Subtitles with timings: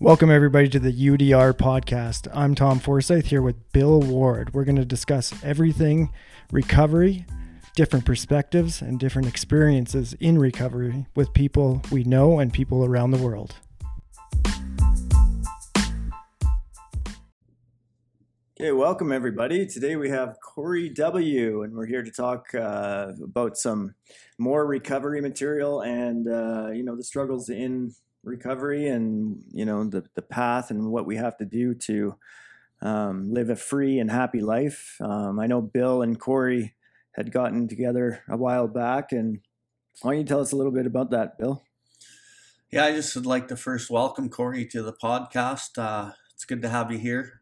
[0.00, 2.28] Welcome, everybody, to the UDR podcast.
[2.32, 4.54] I'm Tom Forsyth here with Bill Ward.
[4.54, 6.12] We're going to discuss everything
[6.52, 7.26] recovery,
[7.74, 13.18] different perspectives, and different experiences in recovery with people we know and people around the
[13.18, 13.56] world.
[18.60, 19.66] Okay, welcome everybody.
[19.66, 23.96] Today we have Kory W, and we're here to talk uh, about some
[24.38, 27.92] more recovery material and uh, you know the struggles in
[28.28, 32.14] recovery and you know the the path and what we have to do to
[32.80, 34.96] um, live a free and happy life.
[35.00, 36.74] Um, I know Bill and Kory
[37.12, 39.40] had gotten together a while back, and
[40.02, 41.62] why don't you tell us a little bit about that, Bill?
[42.70, 45.78] Yeah, I just would like to first welcome Kory to the podcast.
[45.78, 47.40] Uh, it's good to have you here.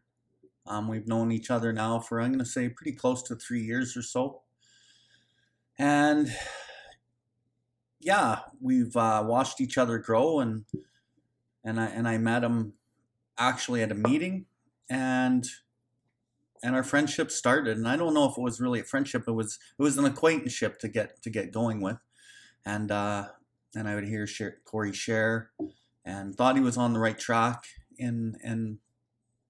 [0.65, 3.61] Um, we've known each other now for, I'm going to say, pretty close to three
[3.61, 4.41] years or so.
[5.77, 6.33] And
[8.07, 10.63] yeah, we've uh, watched each other grow, and
[11.65, 12.71] and I and I met him
[13.37, 14.45] actually at a meeting,
[14.89, 15.45] and
[16.63, 17.75] and our friendship started.
[17.75, 20.05] And I don't know if it was really a friendship; it was it was an
[20.05, 21.97] acquaintanceship to get to get going with.
[22.65, 23.27] And uh,
[23.75, 24.25] and I would hear
[24.63, 25.51] Kory share,
[26.05, 27.65] and thought he was on the right track,
[27.99, 28.77] and and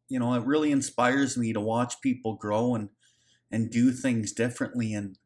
[0.10, 2.90] you know, it really inspires me to watch people grow and
[3.52, 4.96] and do things differently.
[4.96, 5.20] And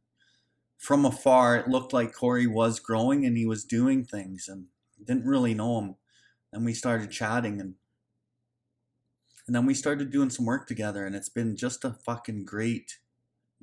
[0.81, 4.65] from afar, it looked like Kory was growing and he was doing things, and
[5.05, 5.95] didn't really know him.
[6.51, 7.75] And we started chatting, and
[9.45, 12.97] and then we started doing some work together, and it's been just a fucking great,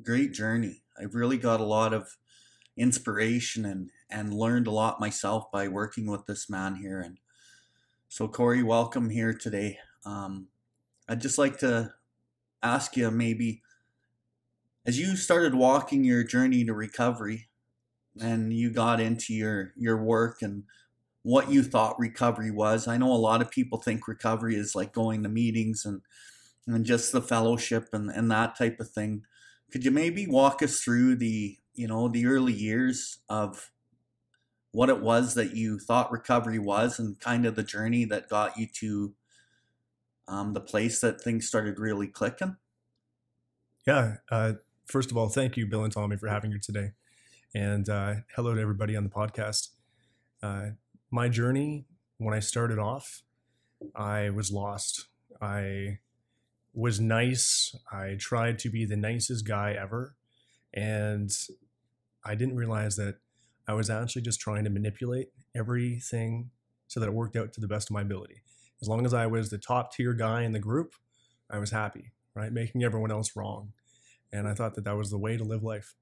[0.01, 0.83] great journey.
[0.97, 2.17] I've really got a lot of
[2.77, 7.01] inspiration and and learned a lot myself by working with this man here.
[7.01, 7.19] And
[8.09, 9.81] so, Kory, welcome here today.
[10.07, 10.47] Um,
[11.09, 11.95] I'd just like to
[12.63, 13.63] ask you maybe
[14.89, 17.51] as you started walking your journey to recovery
[18.23, 20.65] and you got into your your work and
[21.25, 22.89] what you thought recovery was.
[22.89, 26.01] I know a lot of people think recovery is like going to meetings and
[26.67, 29.25] and just the fellowship and, and that type of thing.
[29.71, 33.71] Could you maybe walk us through the you know the early years of
[34.73, 38.57] what it was that you thought recovery was and kind of the journey that got
[38.57, 39.13] you to
[40.29, 42.57] um, the place that things started really clicking?
[43.87, 44.17] Yeah.
[44.31, 44.55] Uh,
[44.89, 46.91] first of all, thank you, Bill and Tommy, for having you today.
[47.55, 49.69] And uh, hello to everybody on the podcast.
[50.43, 50.71] Uh,
[51.11, 51.87] my journey,
[52.19, 53.23] when I started off,
[53.95, 55.07] I was lost.
[55.41, 55.99] I
[56.75, 57.75] was nice.
[57.93, 60.17] I tried to be the nicest guy ever.
[60.75, 61.31] And
[62.25, 63.17] I didn't realize that
[63.67, 66.51] I was actually just trying to manipulate everything
[66.87, 68.43] so that it worked out to the best of my ability
[68.81, 70.95] as long as I was the top tier guy in the group,
[71.51, 72.53] I was happy, right?
[72.53, 73.73] Making everyone else wrong.
[74.33, 75.95] And I thought that that was the way to live life.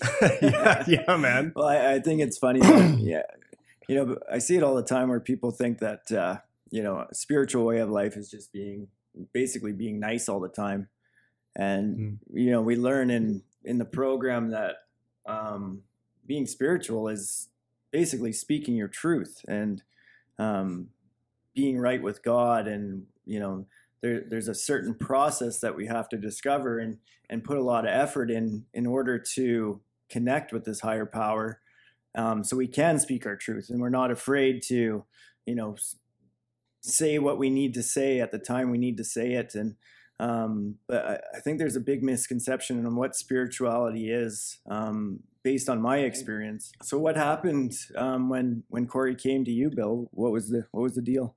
[0.42, 1.52] yeah, yeah, man.
[1.54, 2.60] Well, I, I think it's funny.
[3.02, 3.22] yeah.
[3.88, 6.38] You know, I see it all the time where people think that, uh,
[6.70, 8.88] you know, a spiritual way of life is just being
[9.32, 10.88] basically being nice all the time.
[11.56, 12.18] And, mm.
[12.32, 14.76] you know, we learn in, in the program that
[15.26, 15.82] um,
[16.26, 17.48] being spiritual is
[17.92, 19.44] basically speaking your truth.
[19.46, 19.82] And,
[20.38, 20.88] um,
[21.54, 23.66] being right with God and you know
[24.04, 26.98] there, there's a certain process that we have to discover and
[27.30, 31.60] and put a lot of effort in in order to connect with this higher power.
[32.14, 35.04] Um, so we can speak our truth and we're not afraid to
[35.46, 35.76] you know
[36.82, 39.54] say what we need to say at the time we need to say it.
[39.54, 39.76] And
[40.20, 45.70] um, but I, I, think there's a big misconception on what spirituality is um, based
[45.70, 46.70] on my experience.
[46.82, 50.10] So what happened um, when when kory came to you bill?
[50.12, 51.36] What was the what was the deal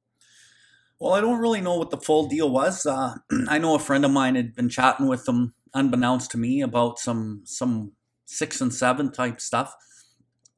[0.99, 2.85] well, I don't really know what the full deal was.
[2.85, 3.15] Uh,
[3.47, 6.99] I know a friend of mine had been chatting with them, unbeknownst to me, about
[6.99, 7.91] some some
[8.25, 9.75] six and seven type stuff.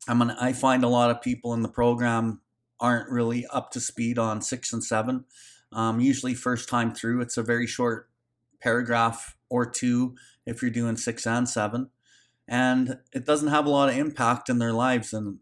[0.07, 2.41] I mean, I find a lot of people in the program
[2.79, 5.25] aren't really up to speed on six and seven.
[5.71, 8.09] Um, usually, first time through, it's a very short
[8.61, 11.89] paragraph or two if you're doing six and seven,
[12.47, 15.13] and it doesn't have a lot of impact in their lives.
[15.13, 15.39] And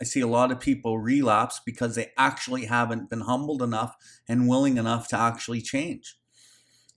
[0.00, 3.96] I see a lot of people relapse because they actually haven't been humbled enough
[4.28, 6.16] and willing enough to actually change.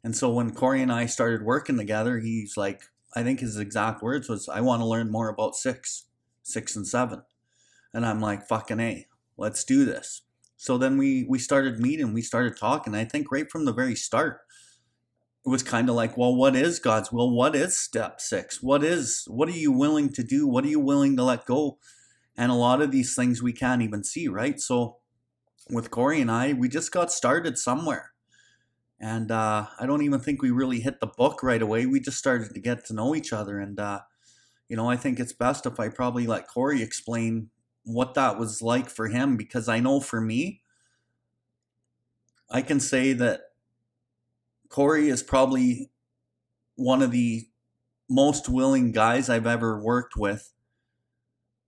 [0.04, 2.84] And so when Kory and I started working together, he's like,
[3.16, 6.06] I think his exact words was, I want to learn more about six,
[6.44, 7.24] six and seven.
[7.94, 9.08] And I'm like, fucking A,
[9.38, 10.22] let's do this.
[10.58, 12.94] So then we we started meeting, we started talking.
[12.94, 14.42] I think right from the very start,
[15.46, 17.34] it was kind of like, well, what is God's will?
[17.34, 18.62] What is step six?
[18.62, 20.46] What is what are you willing to do?
[20.46, 21.78] What are you willing to let go?
[22.40, 24.62] And a lot of these things we can't even see, right?
[24.62, 25.00] So
[25.70, 28.14] with Kory and I, we just got started somewhere.
[28.98, 31.86] And uh, I don't even think we really hit the book right away.
[31.86, 33.60] We just started to get to know each other.
[33.60, 34.00] And, uh,
[34.70, 37.50] you know, I think it's best if I probably let Kory explain
[37.84, 40.62] what that was like for him because I know for me,
[42.50, 43.42] I can say that
[44.70, 45.92] Kory is probably
[46.76, 47.50] one of the
[48.10, 50.54] most willing guys I've ever worked with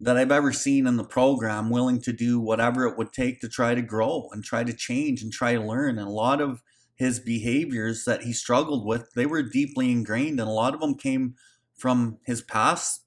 [0.01, 3.47] that I've ever seen in the program, willing to do whatever it would take to
[3.47, 5.99] try to grow and try to change and try to learn.
[5.99, 6.63] And a lot of
[6.95, 10.95] his behaviors that he struggled with, they were deeply ingrained, and a lot of them
[10.95, 11.35] came
[11.77, 13.05] from his past,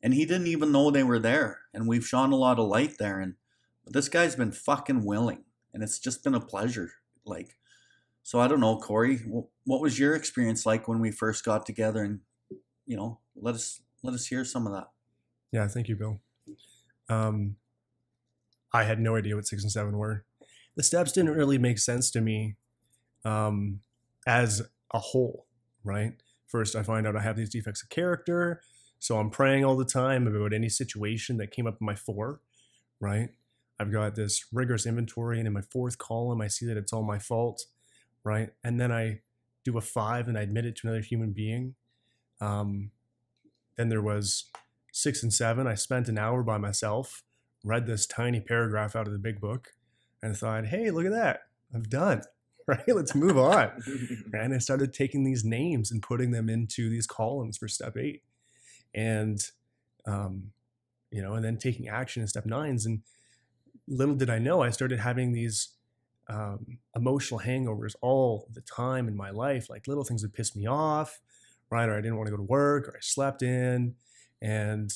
[0.00, 1.62] and he didn't even know they were there.
[1.74, 3.18] And we've shone a lot of light there.
[3.18, 3.34] And
[3.86, 6.92] this guy's been fucking willing, and it's just been a pleasure.
[7.24, 7.56] Like,
[8.22, 9.18] so I don't know, Kory,
[9.64, 12.02] what was your experience like when we first got together?
[12.04, 12.20] And
[12.86, 14.88] you know, let us let us hear some of that.
[15.52, 16.20] Yeah, thank you, Bill.
[17.08, 17.56] Um,
[18.72, 20.24] I had no idea what six and seven were.
[20.76, 22.56] The steps didn't really make sense to me
[23.24, 23.80] um,
[24.26, 24.62] as
[24.92, 25.46] a whole,
[25.84, 26.14] right?
[26.46, 28.62] First, I find out I have these defects of character.
[28.98, 32.40] So I'm praying all the time about any situation that came up in my four,
[33.00, 33.30] right?
[33.78, 37.02] I've got this rigorous inventory, and in my fourth column, I see that it's all
[37.02, 37.64] my fault,
[38.22, 38.50] right?
[38.62, 39.20] And then I
[39.64, 41.74] do a five and I admit it to another human being.
[42.40, 42.90] Um,
[43.76, 44.44] then there was
[44.92, 45.66] six and seven.
[45.66, 47.24] I spent an hour by myself,
[47.64, 49.72] read this tiny paragraph out of the big book,
[50.22, 51.40] and thought, hey, look at that.
[51.74, 52.22] I'm done.
[52.66, 52.86] right?
[52.86, 53.70] Let's move on.
[54.32, 58.22] and I started taking these names and putting them into these columns for step eight.
[58.94, 59.42] And,
[60.06, 60.52] um,
[61.10, 62.86] you know, and then taking action in step nines.
[62.86, 63.02] And
[63.88, 65.70] little did I know, I started having these
[66.28, 70.66] um, emotional hangovers all the time in my life, like little things that pissed me
[70.66, 71.20] off,
[71.70, 71.88] right?
[71.88, 73.94] Or I didn't want to go to work, or I slept in,
[74.42, 74.92] and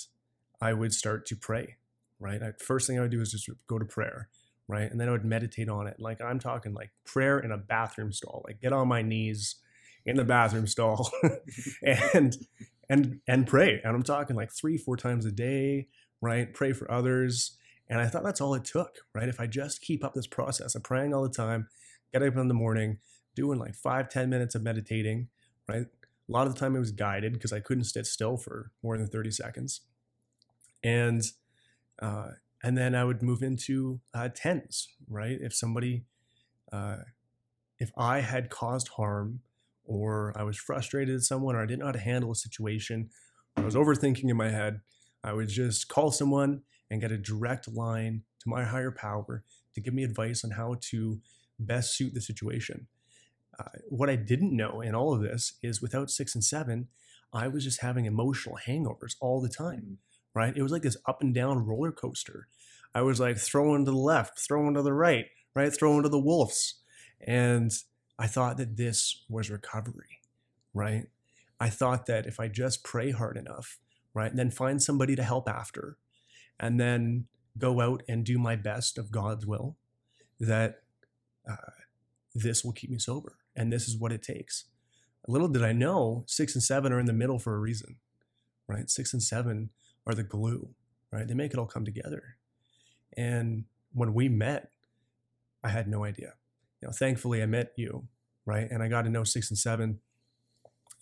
[0.61, 1.77] I would start to pray,
[2.21, 2.43] right?
[2.43, 4.31] I, first thing I would do is just go to prayer
[4.69, 4.91] right?
[4.91, 5.97] And then I would meditate on it.
[5.99, 9.57] Like I'm talking like prayer in a bathroom stall, like get on my knees
[10.07, 11.11] in the bathroom stall
[11.83, 12.37] and
[12.89, 13.81] and and pray.
[13.85, 15.89] And I'm talking like three, four times a day,
[16.21, 16.53] right?
[16.53, 17.57] Pray for others.
[17.89, 19.29] And I thought that's all it took, right?
[19.29, 21.69] If I just keep up this process of praying all the time,
[22.13, 22.99] get up in the morning,
[23.35, 25.29] doing like five, ten minutes of meditating,
[25.69, 25.87] right?
[26.29, 28.99] A lot of the time it was guided because I couldn't sit still for more
[28.99, 29.83] than 30 seconds.
[30.83, 31.23] And
[32.01, 32.31] uh,
[32.63, 35.39] and then I would move into uh, tens, right?
[35.41, 36.05] If somebody,
[36.73, 36.97] uh,
[37.79, 39.41] if I had caused harm,
[39.85, 43.11] or I was frustrated at someone, or I didn't know how to handle a situation,
[43.57, 44.81] I was overthinking in my head,
[45.23, 49.45] I would just call someone and get a direct line to my higher power
[49.75, 51.21] to give me advice on how to
[51.59, 52.89] best suit the situation.
[53.59, 56.89] Uh, what I didn't know in all of this is without six and seven,
[57.33, 59.83] I was just having emotional hangovers all the time.
[59.83, 59.97] Mm
[60.37, 60.55] right?
[60.55, 62.47] It was like this up and down roller coaster.
[62.95, 65.25] I was like throwing to the left, throwing to the right,
[65.55, 65.75] right?
[65.75, 66.75] Throwing to the wolves.
[67.27, 67.73] And
[68.19, 70.21] I thought that this was recovery,
[70.75, 71.07] right?
[71.59, 73.79] I thought that if I just pray hard enough,
[74.13, 75.97] right, and then find somebody to help after,
[76.61, 77.27] and then
[77.57, 79.79] go out and do my best of God's will,
[80.39, 80.83] that
[81.51, 81.73] uh,
[82.35, 83.39] this will keep me sober.
[83.57, 84.67] And this is what it takes.
[85.27, 87.97] Little did I know, six and seven are in the middle for a reason,
[88.69, 88.89] right?
[88.89, 89.71] Six and seven
[90.07, 90.69] are the glue,
[91.11, 91.27] right?
[91.27, 92.37] They make it all come together.
[93.17, 94.71] And when we met,
[95.65, 96.35] I had no idea.
[96.81, 98.07] You know, thankfully I met you,
[98.45, 98.69] right?
[98.71, 99.99] And I got to know six and seven.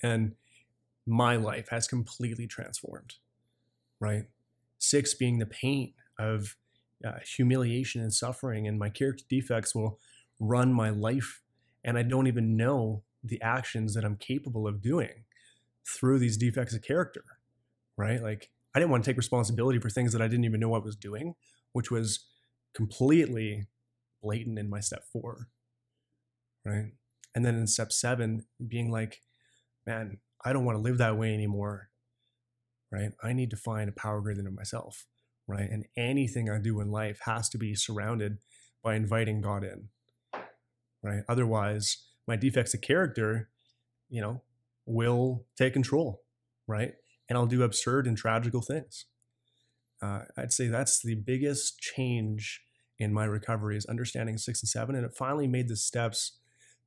[0.02, 0.36] And
[1.06, 3.16] my life has completely transformed,
[4.00, 4.24] right?
[4.78, 6.56] Six being the pain of
[7.06, 9.98] uh, humiliation and suffering, and my character defects will
[10.40, 11.42] run my life.
[11.84, 15.24] And I don't even know the actions that I'm capable of doing
[15.86, 17.24] through these defects of character,
[17.96, 18.22] right?
[18.22, 20.78] Like I didn't want to take responsibility for things that I didn't even know I
[20.78, 21.34] was doing,
[21.72, 22.26] which was
[22.74, 23.68] completely
[24.22, 25.48] blatant in my step four.
[26.64, 26.92] Right.
[27.34, 29.20] And then in step seven, being like,
[29.86, 31.90] man, I don't want to live that way anymore.
[32.90, 33.10] Right.
[33.22, 35.06] I need to find a power greater than myself.
[35.46, 35.68] Right.
[35.70, 38.38] And anything I do in life has to be surrounded
[38.82, 39.88] by inviting God in.
[41.04, 41.22] Right.
[41.28, 43.50] Otherwise, my defects of character,
[44.08, 44.42] you know,
[44.86, 46.22] will take control.
[46.66, 46.94] Right
[47.28, 49.06] and I'll do absurd and tragical things.
[50.02, 52.60] Uh, I'd say that's the biggest change
[52.98, 56.38] in my recovery is understanding six and seven, and it finally made the steps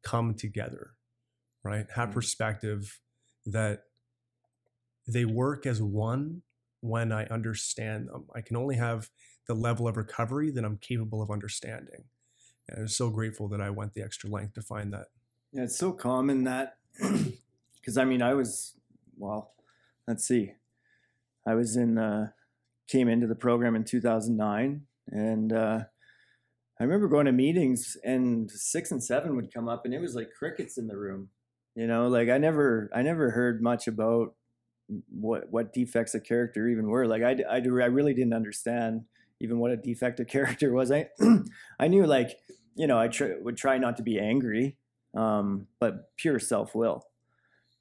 [0.04, 0.92] come together,
[1.64, 1.86] right?
[1.96, 2.14] Have mm-hmm.
[2.14, 3.00] perspective
[3.46, 3.84] that
[5.08, 6.44] they work as one
[6.82, 8.28] when I understand them.
[8.36, 9.10] I can only have
[9.48, 12.04] the level of recovery that I'm capable of understanding.
[12.70, 15.08] And I'm so grateful that I went the extra length to find that.
[15.54, 16.78] Yeah, it's so common that
[17.80, 18.74] because I mean I was
[19.18, 19.54] well
[20.08, 20.54] let's see.
[21.46, 22.28] I was in, uh,
[22.88, 25.80] came into the program in 2009, and uh,
[26.80, 30.16] I remember going to meetings, and six and seven would come up, and it was
[30.16, 31.30] like crickets in the room.
[31.76, 34.34] You know, like I never, I never heard much about
[35.10, 37.08] what what defects of character even were.
[37.08, 39.04] Like I, I, I really didn't understand
[39.40, 40.92] even what a defect of character was.
[40.92, 41.10] I,
[41.80, 42.40] I knew like
[42.78, 44.78] you know, I tr- would try not to be angry,
[45.16, 47.04] um, but pure self will.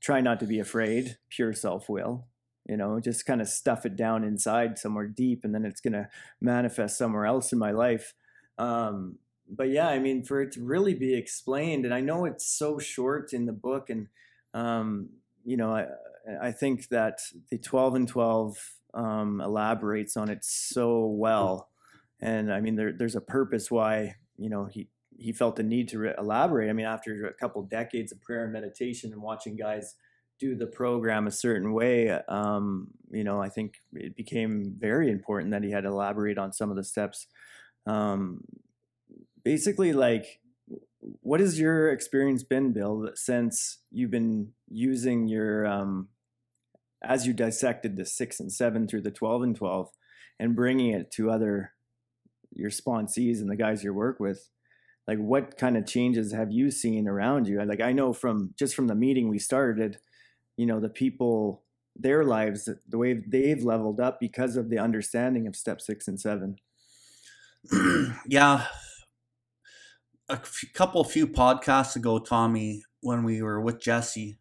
[0.01, 2.27] Try not to be afraid, pure self will.
[2.67, 5.93] You know, just kind of stuff it down inside somewhere deep, and then it's going
[5.93, 6.09] to
[6.41, 8.15] manifest somewhere else in my life.
[8.59, 12.47] Um, but yeah, I mean, for it to really be explained, and I know it's
[12.47, 14.09] so short in the book, and
[14.55, 15.11] um,
[15.45, 15.87] you know, I
[16.43, 18.57] I think that the twelve and twelve
[18.95, 21.69] um, elaborates on it so well,
[22.21, 24.89] and I mean, there, there's a purpose why you know he
[25.19, 26.69] he felt the need to re- elaborate.
[26.69, 29.95] I mean, after a couple decades of prayer and meditation and watching guys
[30.39, 35.53] do the program a certain way, um, you know, I think it became very important
[35.53, 37.27] that he had to elaborate on some of the steps.
[37.87, 38.45] Um,
[39.43, 40.41] basically, like,
[41.21, 46.09] what has your experience been, Bill, since you've been using your, um,
[47.03, 49.91] as you dissected the six and seven through the 12 and 12
[50.39, 51.73] and bringing it to other,
[52.57, 54.49] your sponsees and the guys you work with?
[55.07, 57.63] Like, what kind of changes have you seen around you?
[57.65, 59.99] Like, I know from just from the meeting we started,
[60.57, 61.63] you know the people
[61.95, 66.21] their lives the way they've leveled up because of the understanding of step six and
[66.21, 66.57] seven
[68.27, 68.67] yeah
[70.29, 74.39] a f- couple few podcasts ago tommy when we were with jesse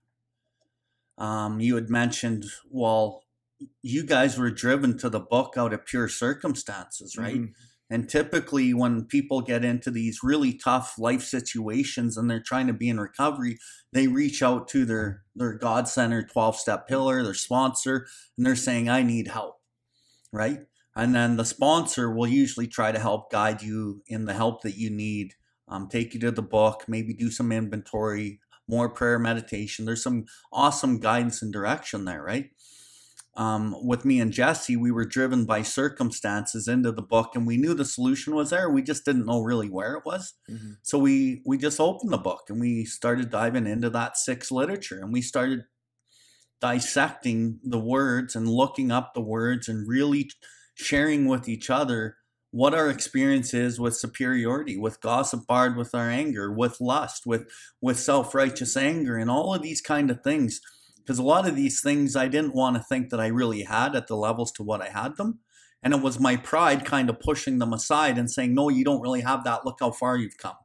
[1.18, 3.24] um, you had mentioned well
[3.82, 7.54] you guys were driven to the book out of pure circumstances right mm-hmm.
[7.90, 12.74] And typically, when people get into these really tough life situations and they're trying to
[12.74, 13.58] be in recovery,
[13.94, 18.56] they reach out to their, their God centered 12 step pillar, their sponsor, and they're
[18.56, 19.60] saying, I need help.
[20.34, 20.62] Right.
[20.96, 24.78] And then the sponsor will usually try to help guide you in the help that
[24.78, 25.34] you need,
[25.68, 29.86] um, take you to the book, maybe do some inventory, more prayer meditation.
[29.86, 32.50] There's some awesome guidance and direction there, right?
[33.38, 37.58] Um, with me and Jesse, we were driven by circumstances into the book, and we
[37.58, 38.70] knew the solution was there.
[38.70, 40.34] We just didn't know really where it was.
[40.50, 40.74] Mm-hmm.
[40.84, 45.00] So we we just opened the book and we started diving into that six literature,
[45.00, 45.66] and we started
[46.62, 50.32] dissecting the words and looking up the words and really
[50.76, 52.16] sharing with each other
[52.52, 57.50] what our experience is with superiority, with gossip barred with our anger, with lust, with
[57.82, 60.62] with self righteous anger, and all of these kind of things
[61.06, 63.96] because a lot of these things I didn't want to think that I really had
[63.96, 65.40] at the levels to what I had them.
[65.84, 69.02] And it was my pride kind of pushing them aside and saying, no, you don't
[69.02, 69.66] really have that.
[69.66, 70.56] Look how far you've come.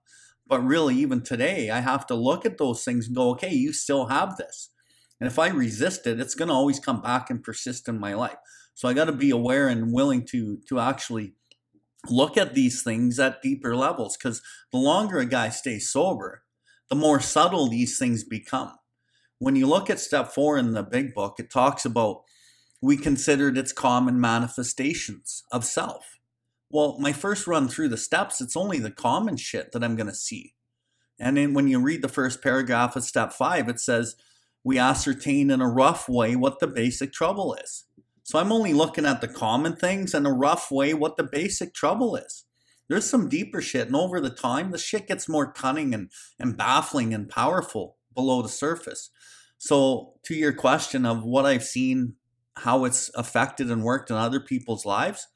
[0.47, 3.75] But really, even today, I have to look at those things and go, okay, you
[3.75, 4.71] still have this.
[5.21, 8.15] And if I resist it, it's going to always come back and persist in my
[8.15, 8.39] life.
[8.75, 11.35] So I got to be aware and willing to to actually
[12.09, 14.41] look at these things at deeper levels because
[14.73, 16.45] the longer a guy stays sober,
[16.89, 18.73] the more subtle these things become
[19.41, 22.23] when you look at step four in the big book, it talks about
[22.83, 26.19] we considered its common manifestations of self.
[26.71, 30.07] Well, my first run through the steps, it's only the common shit that I'm going
[30.09, 30.55] to see.
[31.19, 34.15] And then when you read the first paragraph of step five, it says,
[34.63, 37.87] we ascertain in a rough way what the basic trouble is.
[38.23, 41.73] So I'm only looking at the common things and a rough way what the basic
[41.73, 42.45] trouble is.
[42.89, 46.57] There's some deeper shit, and over the time, the shit gets more cunning and, and
[46.57, 49.11] baffling and powerful below the surface.
[49.63, 52.15] So, to your question of what I've seen,
[52.57, 55.29] how it's affected and worked in other people's lives,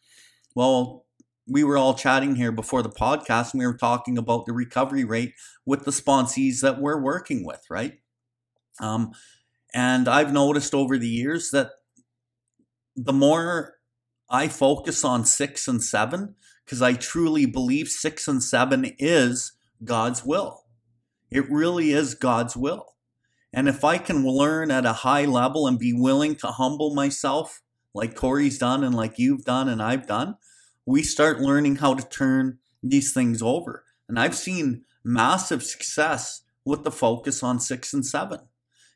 [0.54, 1.04] well,
[1.46, 5.04] we were all chatting here before the podcast and we were talking about the recovery
[5.04, 5.34] rate
[5.66, 7.98] with the sponsees that we're working with, right?
[8.80, 9.12] Um,
[9.74, 11.72] and I've noticed over the years that
[12.96, 13.74] the more
[14.30, 19.52] I focus on six and seven, because I truly believe six and seven is
[19.84, 20.64] God's will.
[21.30, 22.93] It really is God's will.
[23.54, 27.62] And if I can learn at a high level and be willing to humble myself,
[27.94, 30.36] like Kory's done and like you've done and I've done,
[30.84, 33.84] we start learning how to turn these things over.
[34.08, 38.40] And I've seen massive success with the focus on six and seven.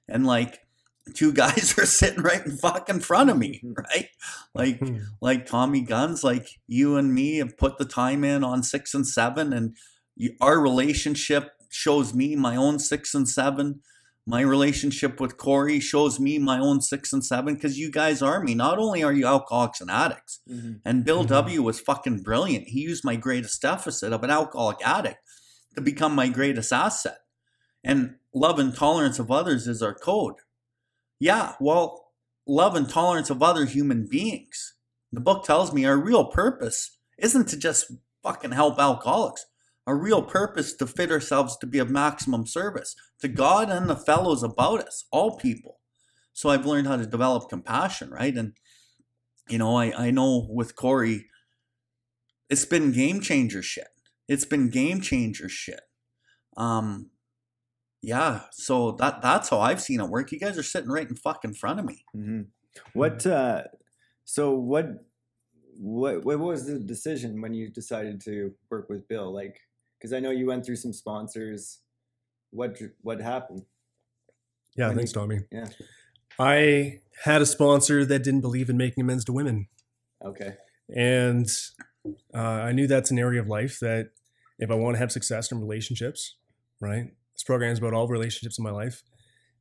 [0.08, 0.60] And like
[1.14, 4.08] two guys are sitting right in fucking front of me, right?
[4.54, 4.98] Like hmm.
[5.20, 9.06] like Tommy Guns, like you and me have put the time in on six and
[9.06, 9.76] seven, and
[10.40, 13.82] our relationship shows me my own six and seven
[14.28, 18.42] my relationship with Kory shows me my own six and seven because you guys are
[18.42, 18.54] me.
[18.54, 20.72] Not only are you alcoholics and addicts, mm-hmm.
[20.84, 21.32] and Bill mm-hmm.
[21.32, 22.68] W was fucking brilliant.
[22.68, 25.16] He used my greatest deficit of an alcoholic addict
[25.76, 27.20] to become my greatest asset.
[27.82, 30.34] And love and tolerance of others is our code.
[31.18, 32.12] Yeah, well,
[32.46, 34.74] love and tolerance of other human beings.
[35.10, 37.90] The book tells me our real purpose isn't to just
[38.22, 39.46] fucking help alcoholics
[39.88, 43.96] a real purpose to fit ourselves to be of maximum service to God and the
[43.96, 45.78] fellows about us, all people.
[46.34, 48.34] So I've learned how to develop compassion, right?
[48.36, 48.52] And,
[49.48, 51.26] you know, I, I know with Kory,
[52.50, 53.88] it's been game changer shit.
[54.28, 55.80] it's been game changer shit.
[56.56, 57.10] Um,
[58.02, 60.30] yeah, so that that's how I've seen it work.
[60.32, 62.04] You guys are sitting right in fucking front of me.
[62.12, 62.42] hmm
[62.92, 63.26] What?
[63.26, 63.64] Uh,
[64.24, 64.86] so what?
[65.80, 66.24] What?
[66.24, 69.32] What was the decision when you decided to work with Bill?
[69.32, 69.60] Like,
[69.98, 71.80] because I know you went through some sponsors.
[72.50, 72.78] What?
[73.02, 73.64] What happened?
[74.76, 75.40] Yeah, When thanks, Tommy.
[75.50, 75.66] Yeah.
[76.38, 79.66] I had a sponsor that didn't believe in making amends to women.
[80.24, 80.54] Okay.
[80.94, 81.48] And
[82.34, 84.10] uh, I knew that's an area of life that
[84.58, 86.36] if I want to have success in relationships,
[86.80, 87.06] right?
[87.34, 89.02] This program is about all relationships in my life,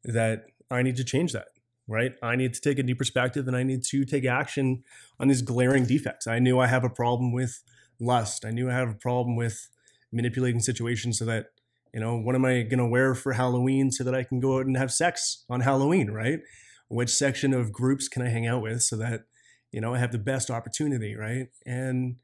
[0.04, 1.48] that I need to change that,
[1.88, 2.14] right?
[2.22, 4.84] I need to take a new perspective and I need to take action
[5.20, 6.28] on these glaring defects.
[6.28, 7.62] I knew I have a problem with
[8.00, 8.46] lust.
[8.46, 9.68] I knew I have a problem with
[10.12, 11.48] manipulating situations so that,
[11.94, 14.58] you know, what am I going to wear for Halloween so that I can go
[14.58, 16.40] out and have sex on Halloween, right?
[16.90, 19.22] Which section of groups can I hang out with so that,
[19.72, 21.48] you know, I have the best opportunity, right?
[21.66, 22.18] And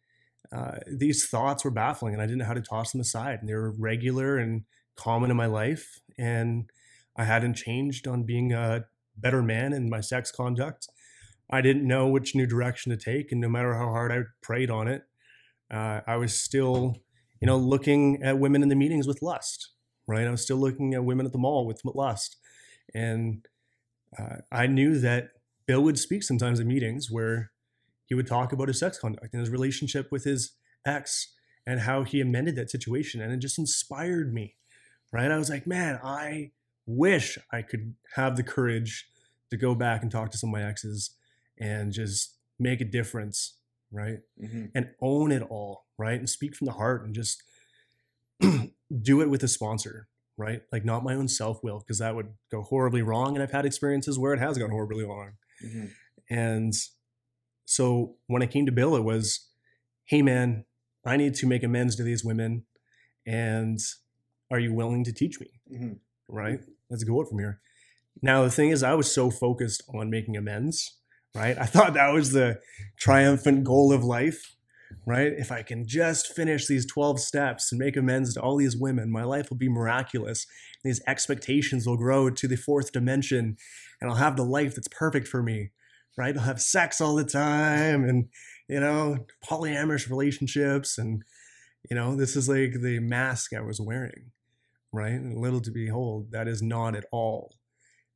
[0.51, 3.39] uh, these thoughts were baffling, and I didn't know how to toss them aside.
[3.39, 4.63] And they were regular and
[4.95, 6.69] common in my life, and
[7.17, 8.85] I hadn't changed on being a
[9.17, 10.87] better man in my sex conduct.
[11.49, 14.69] I didn't know which new direction to take, and no matter how hard I prayed
[14.69, 15.03] on it,
[15.71, 16.97] uh, I was still,
[17.43, 19.71] you know, looking at women in the meetings with lust.
[20.07, 22.37] Right, I was still looking at women at the mall with lust,
[22.93, 23.45] and
[24.17, 25.31] uh, I knew that
[25.65, 27.51] Bill would speak sometimes in meetings where
[28.05, 30.53] he would talk about his sex conduct and his relationship with his
[30.85, 31.33] ex
[31.65, 33.21] and how he amended that situation.
[33.21, 34.55] And it just inspired me,
[35.11, 35.31] right?
[35.31, 36.51] I was like, man, I
[36.85, 39.07] wish I could have the courage
[39.51, 41.11] to go back and talk to some of my exes
[41.59, 43.57] and just make a difference,
[43.91, 44.19] right?
[44.39, 46.17] hmm And own it all, right?
[46.19, 47.43] And speak from the heart and just
[48.41, 50.07] do it with a sponsor,
[50.37, 50.61] right?
[50.71, 53.35] Like not my own self will, because that would go horribly wrong.
[53.35, 55.33] And I've had experiences where it has gone horribly wrong.
[55.61, 55.85] hmm
[56.29, 56.73] And
[57.65, 59.47] so when I came to Bill, it was,
[60.05, 60.65] hey man,
[61.05, 62.65] I need to make amends to these women.
[63.25, 63.79] And
[64.51, 65.47] are you willing to teach me?
[65.69, 65.93] hmm
[66.27, 66.59] Right?
[66.89, 67.59] Let's go out from here.
[68.21, 70.97] Now, the thing is, I was so focused on making amends,
[71.35, 71.57] right?
[71.57, 72.59] I thought that was the
[72.97, 74.55] triumphant goal of life,
[75.05, 75.31] right?
[75.33, 79.11] If I can just finish these 12 steps and make amends to all these women,
[79.11, 80.45] my life will be miraculous.
[80.83, 83.57] These expectations will grow to the fourth dimension,
[84.01, 85.71] and I'll have the life that's perfect for me,
[86.17, 86.35] right?
[86.35, 88.29] I'll have sex all the time and,
[88.67, 90.97] you know, polyamorous relationships.
[90.97, 91.23] And,
[91.89, 94.31] you know, this is like the mask I was wearing,
[94.91, 95.13] right?
[95.13, 97.55] And little to behold, that is not at all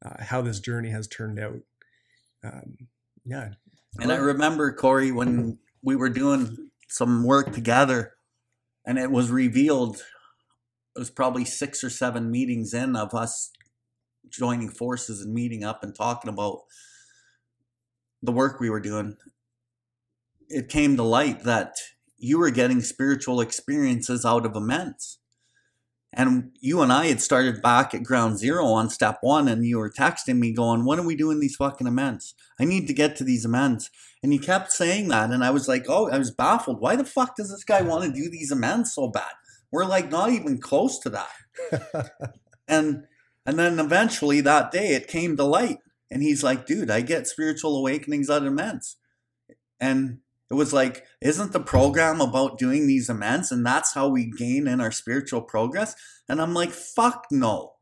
[0.06, 1.60] uh, how this journey has turned out.
[2.44, 2.78] Um,
[3.26, 3.50] yeah.
[4.00, 8.16] And I remember Kory when we were doing some work together,
[8.86, 10.04] and it was revealed.
[10.94, 13.52] It was probably six or seven meetings in of us
[14.30, 16.64] joining forces and meeting up and talking about
[18.22, 19.16] the work we were doing.
[20.50, 21.76] It came to light that
[22.18, 25.20] you were getting spiritual experiences out of amends.
[26.14, 29.78] And you and I had started back at ground zero on step one, and you
[29.78, 32.34] were texting me going, When are we doing these fucking amends?
[32.60, 33.92] I need to get to these amends.
[34.24, 36.80] And you kept saying that, and I was like, Oh, I was baffled.
[36.80, 39.32] Why the fuck does this guy want to do these amends so bad?
[39.72, 42.32] We're like not even close to that.
[42.68, 43.06] And
[43.46, 45.78] and then eventually that day it came to light.
[46.12, 48.98] And he's like, dude, I get spiritual awakenings out of amends.
[49.80, 54.26] And it was like, isn't the program about doing these amends and that's how we
[54.26, 55.96] gain in our spiritual progress?
[56.30, 57.74] And I'm like, fuck no.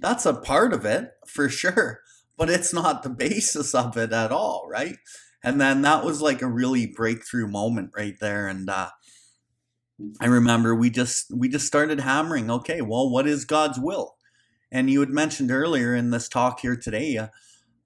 [0.00, 2.00] That's a part of it for sure,
[2.36, 4.96] but it's not the basis of it at all, right?
[5.42, 8.48] And then that was like a really breakthrough moment right there.
[8.48, 8.90] And uh,
[10.20, 12.50] I remember we just we just started hammering.
[12.50, 14.16] Okay, well, what is God's will?
[14.72, 17.28] And you had mentioned earlier in this talk here today uh,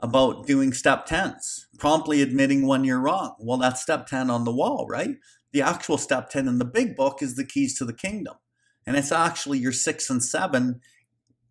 [0.03, 3.37] about doing step tens, promptly admitting when you're wrong.
[3.39, 5.17] Well, that's step ten on the wall, right?
[5.53, 8.35] The actual step ten in the big book is the keys to the kingdom,
[8.87, 10.81] and it's actually your six and seven.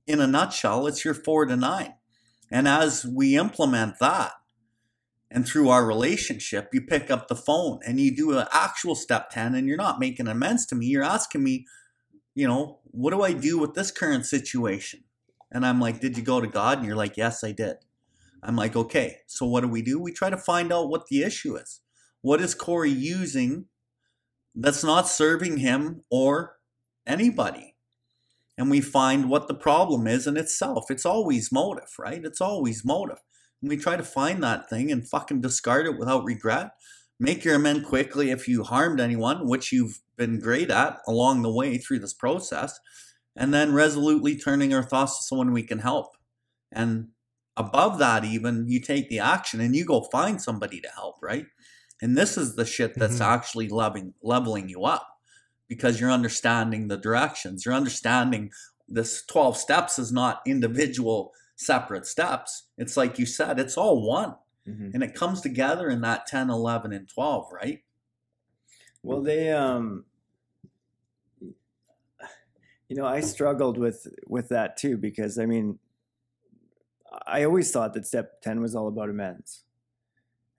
[0.08, 1.94] In a nutshell, it's your four to nine.
[2.52, 4.32] And as we implement that,
[5.32, 9.30] and through our relationship, you pick up the phone and you do an actual step
[9.30, 10.88] 10 and you're not making amends to me.
[10.88, 11.68] You're asking me,
[12.34, 15.04] you know, what do I do with this current situation?
[15.52, 16.80] And I'm like, did you go to God?
[16.80, 17.78] And you're like, yes, I did.
[18.44, 20.00] I'm like, okay, so what do we do?
[20.00, 21.82] We try to find out what the issue is.
[22.22, 23.66] What is Kory using
[24.56, 26.58] that's not serving him or
[27.06, 27.76] anybody?
[28.58, 30.92] And we find what the problem is in itself.
[30.92, 32.24] It's always motive, right?
[32.24, 33.20] It's always motive.
[33.62, 36.72] And we try to find that thing and fucking discard it without regret.
[37.20, 41.52] Make your amend quickly if you harmed anyone, which you've been great at along the
[41.52, 42.80] way through this process.
[43.36, 46.18] And then resolutely turning our thoughts to someone we can help.
[46.72, 47.10] And
[47.60, 51.46] above that, even, you take the action and you go find somebody to help, right?
[52.02, 53.26] And this is the shit that's Mhm.
[53.26, 55.08] actually leveling, leveling you up.
[55.68, 57.64] because you're understanding the directions.
[57.64, 58.52] You're understanding
[58.88, 62.64] this 12 steps is not individual separate steps.
[62.80, 64.36] It's like you said, it's all one.
[64.68, 64.96] Mhm.
[64.96, 67.84] And it comes together in that 10, 11, and 12, right?
[69.04, 70.06] Well, they, um,
[72.88, 75.78] you know, I struggled with with that too because I mean,
[77.28, 79.64] I always thought that step ten was all about amends,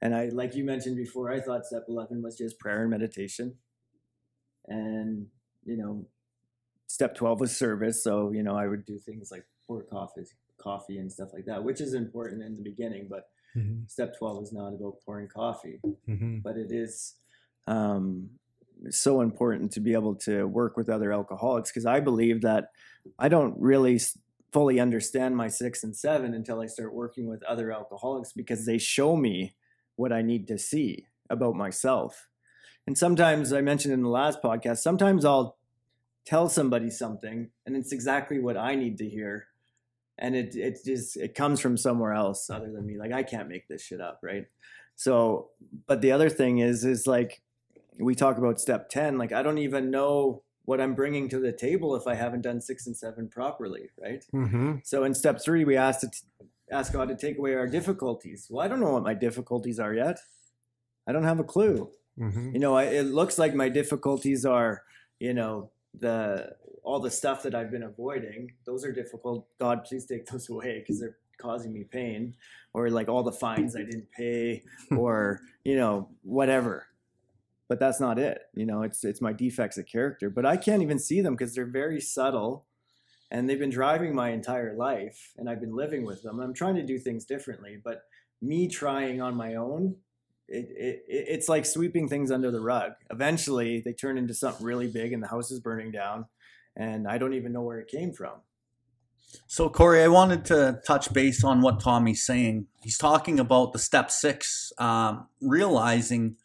[0.02, 3.56] and I, like you mentioned before, I thought step eleven was just prayer and meditation,
[4.66, 5.26] and
[5.64, 6.06] you know,
[6.86, 8.02] step twelve was service.
[8.02, 10.24] So you know, I would do things like pour coffee,
[10.58, 14.42] coffee and stuff like that, which is important in the beginning, but Mhm, step twelve
[14.42, 15.80] is not about pouring coffee.
[16.08, 17.16] Mhm, but it is
[17.66, 18.30] um,
[18.90, 22.70] so important to be able to work with other alcoholics because I believe that
[23.18, 23.98] I don't really
[24.52, 28.78] fully understand my six and seven until I start working with other alcoholics because they
[28.78, 29.54] show me
[29.96, 32.28] what I need to see about myself.
[32.86, 35.56] And sometimes I mentioned in the last podcast, sometimes I'll
[36.24, 39.46] tell somebody something and it's exactly what I need to hear.
[40.18, 42.98] And it it just it comes from somewhere else other than me.
[42.98, 44.46] Like I can't make this shit up, right?
[44.96, 45.50] So,
[45.86, 47.40] but the other thing is, is like
[47.98, 51.52] we talk about step 10, like I don't even know what I'm bringing to the
[51.52, 54.24] table if I haven't done six and seven properly, right?
[54.32, 54.86] mhm.
[54.86, 58.46] So in step three, we asked to t- ask God to take away our difficulties.
[58.50, 60.18] Well, I don't know what my difficulties are yet.
[61.06, 61.90] I don't have a clue.
[62.18, 62.52] Mhm.
[62.52, 64.82] You know, I, it looks like my difficulties are,
[65.18, 68.52] you know, the all the stuff that I've been avoiding.
[68.64, 69.46] Those are difficult.
[69.58, 72.34] God, please take those away because they're causing me pain,
[72.74, 74.62] or like all the fines I didn't pay,
[74.96, 76.86] or you know, whatever.
[77.70, 78.42] But that's not it.
[78.54, 80.30] You know, it's it's my defects of character.
[80.30, 82.66] But I can't even see them because they're very subtle,
[83.30, 86.40] and they've been driving my entire life, and I've been living with them.
[86.40, 88.02] I'm trying to do things differently, but
[88.42, 89.96] me trying on my own
[90.48, 92.92] it, it, it- it's like sweeping things under the rug.
[93.10, 96.26] Eventually, they turn into something really big, and the house is burning down,
[96.76, 98.40] and I don't even know where it came from.
[99.46, 102.66] So, Kory, I wanted to touch base on what Tommy's saying.
[102.82, 106.36] He's talking about the step six, um, realizing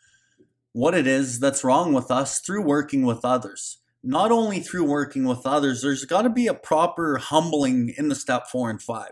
[0.75, 3.77] what it is that's wrong with us through working with others.
[4.03, 8.13] Not only through working with others, there's got to be a proper humbling in the
[8.15, 9.11] step four and five.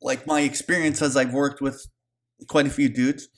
[0.00, 1.88] Like my experience as I've worked with
[2.46, 3.28] quite a few dudes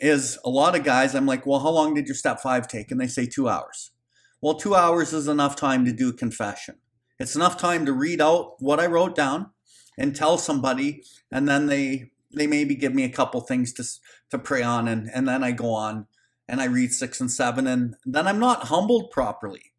[0.00, 2.90] is a lot of guys, I'm like, well, how long did your step five take?
[2.90, 3.92] And they say two hours.
[4.40, 6.78] Well, two hours is enough time to do confession.
[7.20, 9.52] It's enough time to read out what I wrote down
[9.96, 13.84] and tell somebody, and then they they maybe give me a couple things to
[14.30, 16.08] to pray on, and and then I go on
[16.48, 19.72] and I read six and seven, and then I'm not humbled properly.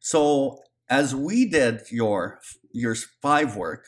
[0.00, 2.40] So as we did your
[2.72, 3.86] your five work,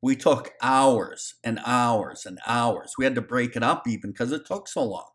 [0.00, 2.94] we took hours and hours and hours.
[2.98, 5.10] We had to break it up even because it took so long.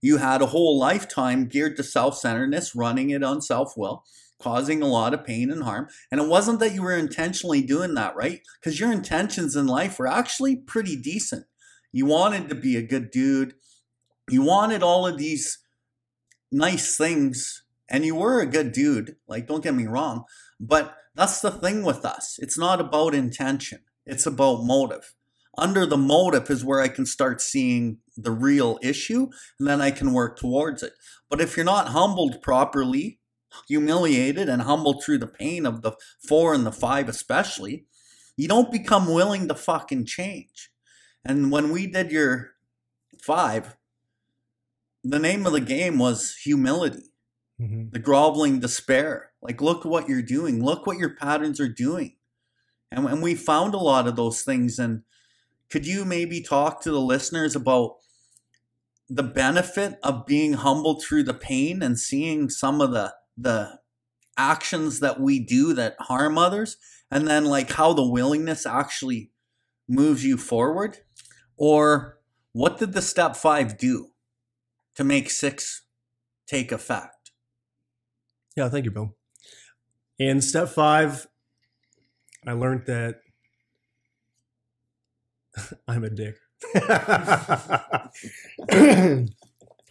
[0.00, 4.04] You had a whole lifetime geared to self centeredness, running it on self will,
[4.40, 5.88] causing a lot of pain and harm.
[6.10, 8.40] And it wasn't that you were intentionally doing that, right?
[8.60, 11.46] Because your intentions in life were actually pretty decent.
[11.92, 13.54] You wanted to be a good dude.
[14.28, 15.58] You wanted all of these
[16.52, 19.16] nice things, and you were a good dude.
[19.26, 20.24] Like, don't get me wrong.
[20.60, 22.38] But that's the thing with us.
[22.40, 25.14] It's not about intention, it's about motive.
[25.58, 29.90] Under the motive is where I can start seeing the real issue, and then I
[29.90, 30.94] can work towards it.
[31.28, 33.18] But if you're not humbled properly,
[33.68, 35.92] humiliated and humbled through the pain of the
[36.26, 37.84] four and the five, especially,
[38.36, 40.70] you don't become willing to fucking change.
[41.24, 42.52] And when we did your
[43.22, 43.76] five,
[45.04, 47.12] the name of the game was humility,
[47.60, 47.92] Mhm.
[47.92, 49.32] the groveling despair.
[49.40, 52.16] Like, look what you're doing, look what your patterns are doing.
[52.90, 54.78] And, and we found a lot of those things.
[54.78, 55.02] And
[55.70, 57.96] could you maybe talk to the listeners about
[59.08, 63.78] the benefit of being humble through the pain and seeing some of the the
[64.38, 66.76] actions that we do that harm others
[67.10, 69.30] and then like how the willingness actually
[69.88, 70.98] moves you forward
[71.58, 72.18] or
[72.52, 74.11] what did the step 5 do
[74.94, 75.82] to make 6
[76.46, 77.30] take effect
[78.56, 79.14] Yeah, thank you, Bill.
[80.18, 81.26] In step five,
[82.46, 83.20] I learned that
[85.88, 86.36] I'm a dick.
[86.74, 88.08] I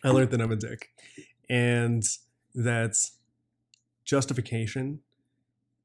[0.03, 0.89] learned that I'm a dick.
[1.49, 2.03] And
[2.55, 2.95] that
[4.05, 5.01] justification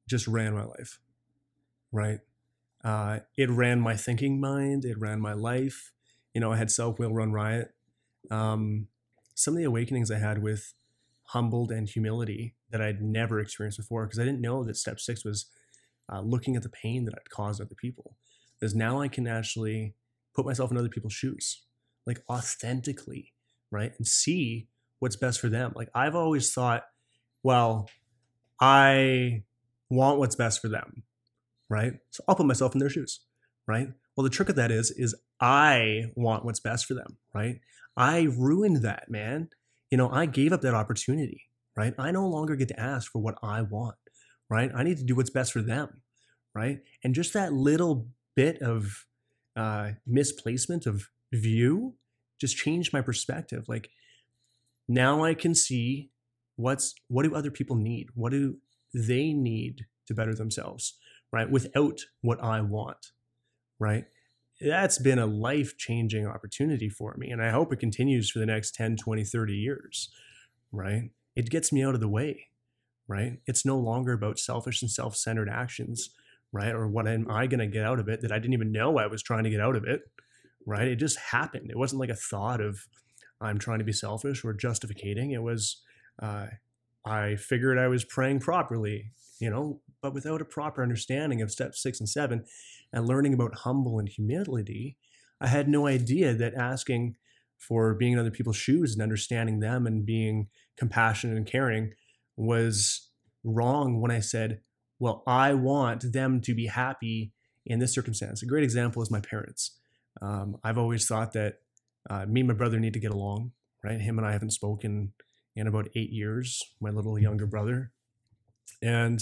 [0.09, 1.00] just ran my life,
[1.92, 2.20] right?
[2.85, 5.92] Uh, it ran my thinking mind, it ran my life.
[6.35, 7.72] You know, I had self will run riot.
[8.31, 8.88] Um,
[9.37, 10.72] some of the awakenings I had with
[11.27, 15.25] humbled and humility that I'd never experienced before because I didn't know that step six
[15.25, 15.46] was
[16.11, 18.16] uh, looking at the pain that I'd caused other people.
[18.59, 19.94] Because now I can actually
[20.35, 21.64] put myself in other people's shoes,
[22.07, 23.35] like authentically,
[23.70, 23.92] right?
[23.99, 24.68] And see
[25.01, 25.72] what's best for them.
[25.77, 26.85] Like I've always thought,
[27.42, 27.90] well,
[28.59, 29.42] I
[29.90, 31.03] want what's best for them,
[31.68, 31.92] right?
[32.11, 33.20] So I'll put myself in their shoes,
[33.66, 33.88] right?
[34.16, 37.61] Well, the trick of that is, is I want what's best for them, right?
[37.97, 39.49] I ruined that, man.
[39.91, 41.43] You know, I gave up that opportunity,
[41.77, 41.95] right?
[41.99, 43.97] I no longer get to ask for what I want,
[44.51, 44.71] right?
[44.75, 46.03] I need to do what's best for them,
[46.55, 46.81] right?
[47.05, 49.07] And just that little bit of
[49.57, 51.95] uh, misplacement of view
[52.41, 53.65] just changed my perspective.
[53.69, 53.91] Like
[54.89, 56.11] now I can see
[56.57, 58.09] what's what do other people need?
[58.15, 58.59] What do
[58.93, 60.99] they need to better themselves,
[61.33, 61.51] right?
[61.51, 63.13] Without what I want,
[63.79, 64.05] right?
[64.61, 67.31] That's been a life changing opportunity for me.
[67.31, 70.11] And I hope it continues for the next 10, 20, 30 years,
[70.73, 71.11] right?
[71.35, 72.47] It gets me out of the way,
[73.07, 73.38] right?
[73.47, 76.11] It's no longer about selfish and self centered actions,
[76.53, 76.73] right?
[76.75, 78.99] Or what am I going to get out of it that I didn't even know
[78.99, 80.03] I was trying to get out of it,
[80.64, 80.88] right?
[80.88, 81.71] It just happened.
[81.71, 82.87] It wasn't like a thought of
[83.40, 85.33] I'm trying to be selfish or justificating.
[85.33, 85.83] It was,
[86.23, 86.47] uh,
[87.05, 91.75] I figured I was praying properly, you know, but without a proper understanding of step
[91.75, 92.45] six and seven
[92.92, 94.97] and learning about humble and humility,
[95.40, 97.16] I had no idea that asking
[97.59, 101.92] for being in other people's shoes and understanding them and being compassionate and caring
[102.37, 103.11] was
[103.42, 104.61] wrong when I said,
[105.01, 107.33] well, I want them to be happy
[107.64, 108.42] in this circumstance.
[108.42, 109.77] A great example is my parents.
[110.23, 111.55] Um, I've always thought that
[112.09, 113.51] uh, me and my brother need to get along,
[113.83, 114.01] right?
[114.01, 115.12] Him and I haven't spoken
[115.57, 117.90] in about eight years, my little younger brother.
[118.81, 119.21] And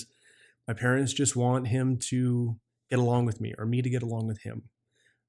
[0.67, 2.57] my parents just want him to
[2.91, 4.63] get along with me or me to get along with him,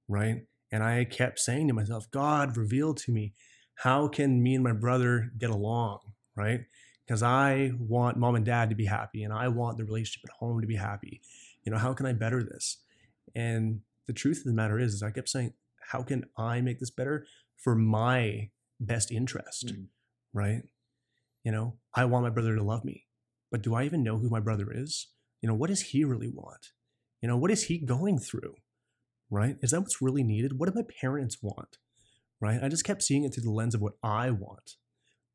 [0.07, 0.43] right?
[0.71, 3.33] And I kept saying to myself, God, reveal to me
[3.75, 5.99] how can me and my brother get along,
[6.35, 6.61] right?
[7.05, 10.37] Because I want mom and dad to be happy and I want the relationship at
[10.37, 11.21] home to be happy.
[11.63, 12.77] You know, how can I better this?
[13.35, 15.53] And the truth of the matter is, is I kept saying,
[15.91, 17.25] how can I make this better
[17.57, 19.85] for my best interest, mm.
[20.33, 20.63] right?
[21.43, 23.05] You know, I want my brother to love me,
[23.51, 25.07] but do I even know who my brother is?
[25.45, 26.71] You know, what does he really want?
[27.21, 28.55] You know, what is he going through?
[29.29, 29.57] Right?
[29.61, 30.57] Is that what's really needed?
[30.57, 31.77] What do my parents want?
[32.41, 32.59] Right?
[32.63, 34.77] I just kept seeing it through the lens of what I want.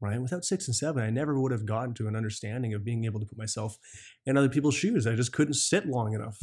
[0.01, 0.21] Right?
[0.21, 3.21] Without six and seven, I never would have gotten to an understanding of being able
[3.21, 3.79] to put myself
[4.27, 5.07] in other people's shoes.
[5.07, 6.41] I just couldn't sit long enough.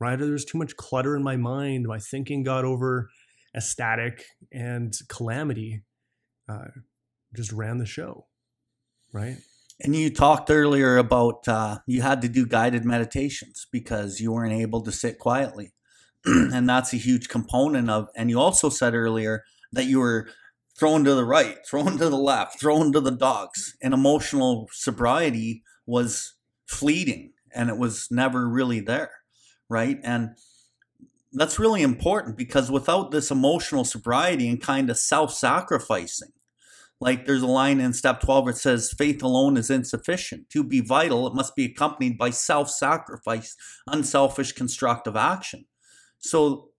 [0.00, 0.18] Right?
[0.18, 1.86] There's too much clutter in my mind.
[1.86, 3.10] My thinking got over
[3.56, 5.84] ecstatic and calamity
[6.48, 6.66] uh,
[7.32, 8.26] just ran the show.
[9.12, 9.36] Right?
[9.80, 14.52] And you talked earlier about uh, you had to do guided meditations because you weren't
[14.52, 15.72] able to sit quietly.
[16.24, 20.28] and that's a huge component of, and you also said earlier that you were
[20.78, 23.76] thrown to the right, thrown to the left, thrown to the dogs.
[23.82, 26.34] And emotional sobriety was
[26.66, 29.10] fleeting and it was never really there.
[29.68, 29.98] Right.
[30.04, 30.36] And
[31.32, 36.32] that's really important because without this emotional sobriety and kind of self sacrificing,
[37.00, 40.48] like there's a line in step 12 it says faith alone is insufficient.
[40.50, 45.66] To be vital it must be accompanied by self-sacrifice unselfish constructive action.
[46.18, 46.70] So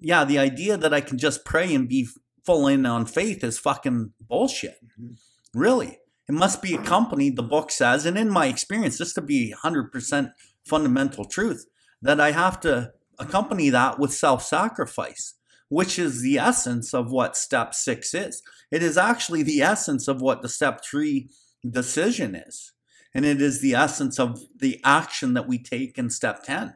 [0.00, 2.08] yeah the idea that i can just pray and be
[2.44, 4.76] full in on faith is fucking bullshit.
[5.00, 5.58] Mm-hmm.
[5.58, 5.98] really.
[6.26, 10.32] It must be accompanied the book says and in my experience just to be 100%
[10.64, 11.66] fundamental truth
[12.00, 15.34] that i have to accompany that with self-sacrifice
[15.74, 18.42] which is the essence of what step six is.
[18.70, 21.30] It is actually the essence of what the step three
[21.68, 22.70] decision is.
[23.12, 26.74] And it is the essence of the action that we take in step 10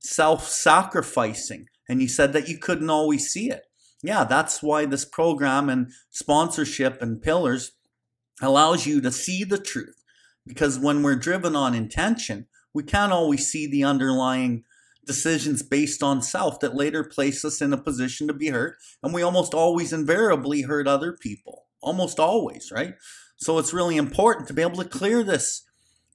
[0.00, 1.68] self sacrificing.
[1.88, 3.66] And you said that you couldn't always see it.
[4.02, 7.76] Yeah, that's why this program and sponsorship and pillars
[8.42, 10.02] allows you to see the truth.
[10.44, 14.64] Because when we're driven on intention, we can't always see the underlying
[15.06, 18.76] decisions based on self that later place us in a position to be hurt.
[19.02, 21.66] And we almost always invariably hurt other people.
[21.80, 22.94] Almost always, right?
[23.36, 25.62] So it's really important to be able to clear this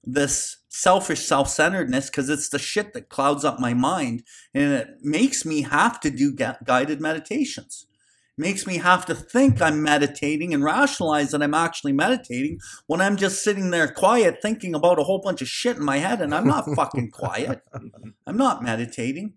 [0.04, 5.46] this selfish self-centeredness because it's the shit that clouds up my mind and it makes
[5.46, 7.86] me have to do guided meditations
[8.42, 13.16] makes me have to think I'm meditating and rationalize that I'm actually meditating when I'm
[13.16, 16.34] just sitting there quiet thinking about a whole bunch of shit in my head and
[16.34, 17.62] I'm not fucking quiet.
[18.26, 19.36] I'm not meditating.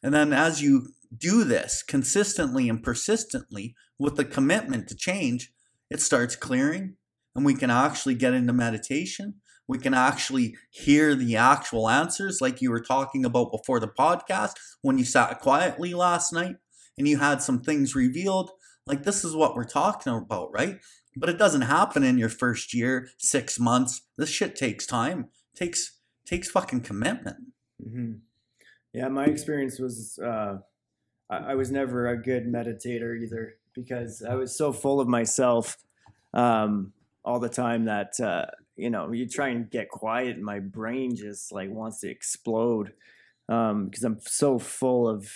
[0.00, 5.52] And then as you do this consistently and persistently with the commitment to change,
[5.90, 6.94] it starts clearing
[7.34, 9.34] and we can actually get into meditation.
[9.66, 14.52] We can actually hear the actual answers, like you were talking about before the podcast
[14.82, 16.58] when you sat quietly last night
[16.98, 18.50] and you had some things revealed,
[18.86, 20.78] like this is what we're talking about, right?
[21.16, 24.02] But it doesn't happen in your first year, six months.
[24.16, 25.28] This shit takes time.
[25.54, 27.36] takes takes fucking commitment.
[27.84, 28.14] Mm-hmm.
[28.92, 30.58] Yeah, my experience was uh,
[31.30, 35.76] I, I, was never a good meditator either because I was so full of myself
[36.34, 36.92] um,
[37.24, 41.16] all the time that uh, you know, you try and get quiet, and my brain
[41.16, 42.92] just like wants to explode
[43.48, 45.30] um, because I'm so full of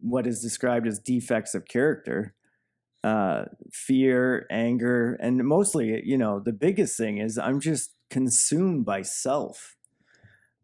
[0.00, 2.34] what is described as defects of character,
[3.04, 9.02] uh, fear, anger, and mostly, you know, the biggest thing is I'm just consumed by
[9.02, 9.76] self.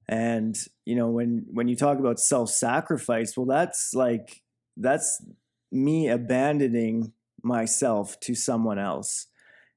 [0.09, 4.43] And you know, when when you talk about self-sacrifice, well, that's like
[4.77, 5.25] that's
[5.71, 9.27] me abandoning myself to someone else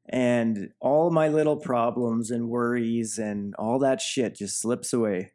[0.07, 5.31] and all my little problems and worries and all that shit just slips away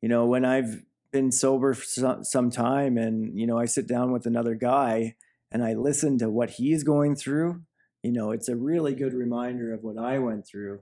[0.00, 4.12] you know when i've been sober for some time and you know i sit down
[4.12, 5.14] with another guy
[5.50, 7.62] and i listen to what he's going through
[8.02, 10.80] you know it's a really good reminder of what i went through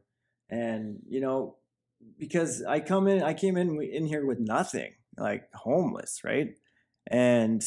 [0.51, 1.57] and you know
[2.19, 6.57] because i come in i came in in here with nothing like homeless right
[7.09, 7.63] and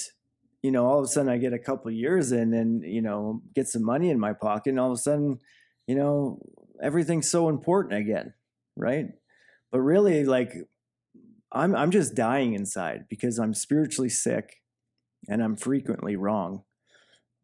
[0.61, 3.41] you know, all of a sudden I get a couple years in and, you know,
[3.55, 5.39] get some money in my pocket and all of a sudden,
[5.87, 6.39] you know,
[6.81, 8.33] everything's so important again.
[8.75, 9.07] Right.
[9.71, 10.53] But really like
[11.51, 14.57] I'm I'm just dying inside because I'm spiritually sick
[15.27, 16.63] and I'm frequently wrong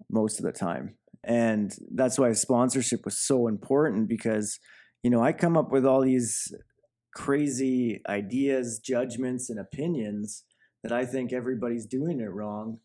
[0.10, 0.96] most of the time.
[1.24, 4.60] And that's why sponsorship was so important because,
[5.02, 6.54] you know, I come up with all these
[7.16, 10.44] crazy ideas, judgments, and opinions
[10.84, 12.80] that I think everybody's doing it wrong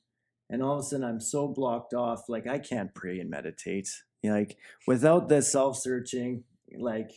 [0.51, 3.89] and all of a sudden i'm so blocked off like i can't pray and meditate
[4.23, 6.43] you know, like without this self-searching
[6.79, 7.11] like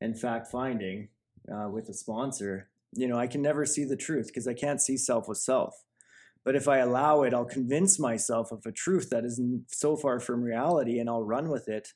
[0.00, 1.08] and fact finding
[1.52, 4.80] uh, with a sponsor you know i can never see the truth because i can't
[4.80, 5.74] see self with self.
[6.44, 10.20] But if i allow it i'll convince myself of a truth that is so far
[10.20, 11.88] from reality and i'll run with it.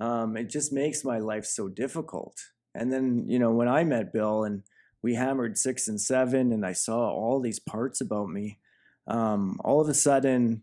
[0.00, 2.36] Um, it just makes my life so difficult.
[2.74, 4.62] And then you know when i met bill and
[5.02, 8.58] we hammered six and seven and i saw all these parts about me
[9.06, 10.62] um, all of a sudden,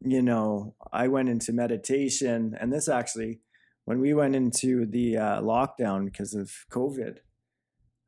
[0.00, 3.40] you know, I went into meditation, and this actually,
[3.84, 7.18] when we went into the uh, lockdown because of COVID,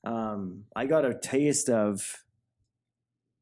[0.05, 2.25] um, I got a taste of,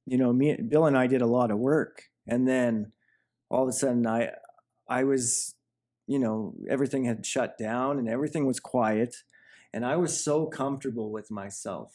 [0.06, 2.92] you know, me, Bill and I did a lot of work, and then
[3.50, 4.30] all of a sudden, I,
[4.88, 5.54] I was,
[6.06, 9.16] you know, everything had shut down and everything was quiet,
[9.72, 11.92] and I was so comfortable with myself.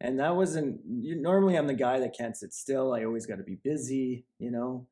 [0.00, 2.92] And that wasn't normally i'm the guy that can't sit still.
[2.92, 4.86] I always got to be busy you know?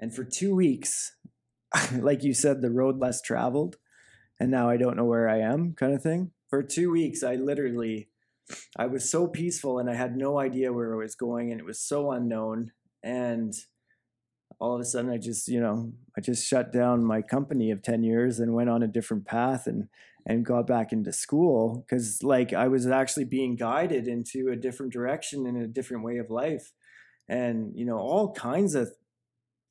[0.00, 1.12] And for two weeks
[1.98, 3.76] like you said the road less traveled
[4.40, 7.34] and now i don't know where i am kind of thing for two weeks i
[7.34, 8.08] literally
[8.76, 11.66] i was so peaceful and i had no idea where i was going and it
[11.66, 12.72] was so unknown.
[13.02, 13.54] And
[14.60, 17.82] all of a sudden i just you know i just shut down my company of
[17.82, 19.88] 10 years and went on a different path and
[20.26, 21.84] and got back into school.
[21.86, 26.18] Because like i was actually being guided into a different direction and a different way
[26.18, 26.72] of life.
[27.28, 28.92] And you know all kinds of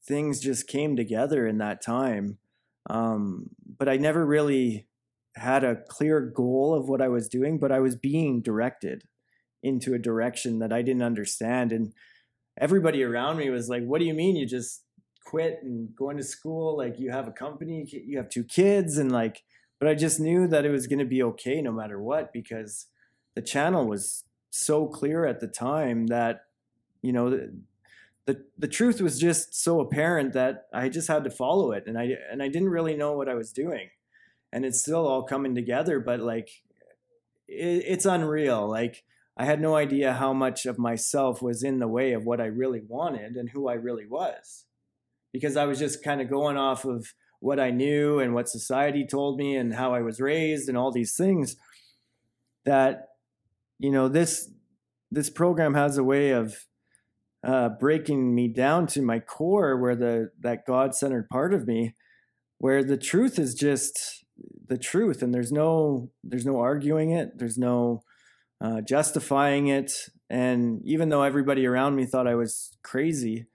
[0.06, 2.38] things just came together in that time.
[2.90, 4.88] Um, but i never really
[5.38, 9.04] had a clear goal of what i was doing but i was being directed
[9.64, 11.72] into a direction that i didn't understand.
[11.72, 11.94] And
[12.60, 14.36] everybody around me was like what do you mean?
[14.36, 14.84] You just
[15.26, 16.78] quit and going to school?
[16.78, 17.86] Like you have a company?
[17.88, 18.98] You have two kids?
[18.98, 19.44] And like
[19.80, 22.88] but I just knew that it was going to be okay no matter what because
[23.36, 26.42] the channel was so clear at the time that
[27.02, 27.60] you know the,
[28.26, 31.98] the the truth was just so apparent that I just had to follow it and
[31.98, 33.90] I and I didn't really know what I was doing
[34.58, 36.50] and it's still all coming together but like
[37.48, 38.68] it, it's unreal.
[38.68, 39.04] Like
[39.38, 42.46] I had no idea how much of myself was in the way of what I
[42.46, 44.66] really wanted and who I really was.
[45.34, 49.06] Because I was just kind of going off of what I knew and what society
[49.06, 51.56] told me and how I was raised and all these things
[52.66, 53.10] that
[53.80, 54.50] you know this
[55.12, 56.66] this program has a way of
[57.46, 61.94] uh, breaking me down to my core where the that god-centered part of me
[62.58, 64.17] where the truth is just
[64.68, 68.02] the truth and there's no there's no arguing it there's no
[68.62, 73.48] uh, justifying it and even though everybody around me thought i was crazy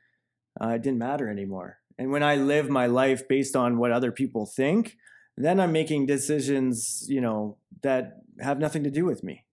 [0.61, 4.13] uh, it didn't matter anymore and when I live my life based on what other
[4.13, 4.97] people think,
[5.37, 9.45] then I'm making decisions, you know, that have nothing to do with me.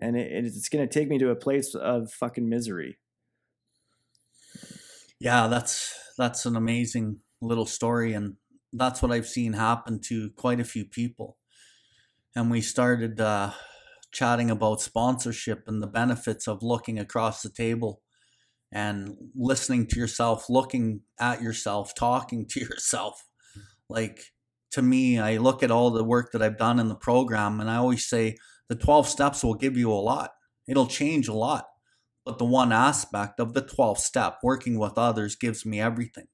[0.00, 2.98] And it, it's going to take me to a place of fucking misery.
[5.18, 8.36] Yeah, that's that's an amazing little story and
[8.72, 11.36] that's what I've seen happen to quite a few people.
[12.36, 13.52] And we started uh,
[14.12, 18.02] chatting about sponsorship and the benefits of looking across the table
[18.70, 23.24] and listening to yourself, looking at yourself, talking to yourself.
[23.88, 24.20] Like
[24.72, 27.70] to me, I look at all the work that I've done in the program and
[27.70, 28.36] I always say
[28.68, 30.32] the 12 steps will give you a lot.
[30.66, 31.66] It'll change a lot.
[32.24, 36.26] But the one aspect of the 12th step, working with others, gives me everything.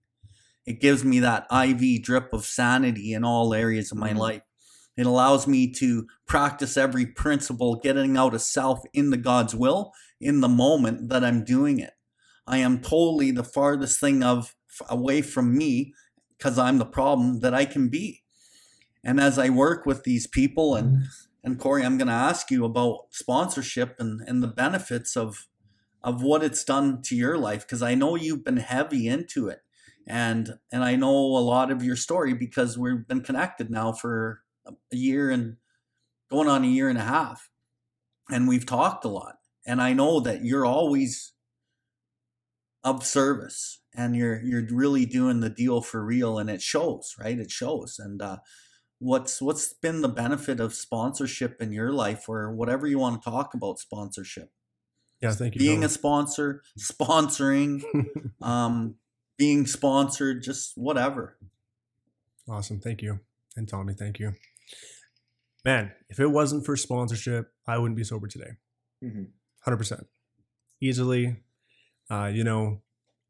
[0.67, 4.19] It gives me that IV drip of sanity in all areas of my mm-hmm.
[4.19, 4.43] life.
[4.97, 10.41] It allows me to practice every principle, getting out of self into God's will in
[10.41, 11.95] the moment that I'm doing it.
[12.47, 14.55] I am totally the farthest thing of
[14.89, 15.95] away from me
[16.37, 18.23] because I'm the problem that I can be.
[19.03, 21.05] And as I work with these people and
[21.43, 25.47] and Kory, I'm going to ask you about sponsorship and, and the benefits of
[26.03, 29.61] of what it's done to your life because I know you've been heavy into it,
[30.07, 34.41] and and I know a lot of your story because we've been connected now for
[34.67, 35.57] a year and
[36.31, 37.51] going on a year and a half,
[38.31, 39.37] and we've talked a lot,
[39.67, 41.35] and I know that you're always
[42.85, 47.39] of service and you're you're really doing the deal for real and it shows right?
[47.39, 47.99] It shows.
[47.99, 48.37] And uh,
[48.99, 53.31] what's what's been the benefit of sponsorship in your life or whatever you want to
[53.31, 54.51] talk about sponsorship?
[55.21, 55.59] Yeah, thank you.
[55.59, 57.83] being a sponsor sponsoring
[58.43, 58.97] um
[59.37, 61.37] being sponsored just whatever
[62.49, 62.79] awesome.
[62.79, 63.21] Thank you.
[63.57, 64.35] And Tommy, thank you.
[65.65, 68.51] Man, if it wasn't for sponsorship, I wouldn't be sober today.
[69.03, 69.29] Mhm.
[69.63, 70.07] 100%.
[70.81, 71.37] Easily.
[72.11, 72.83] Uh, you know,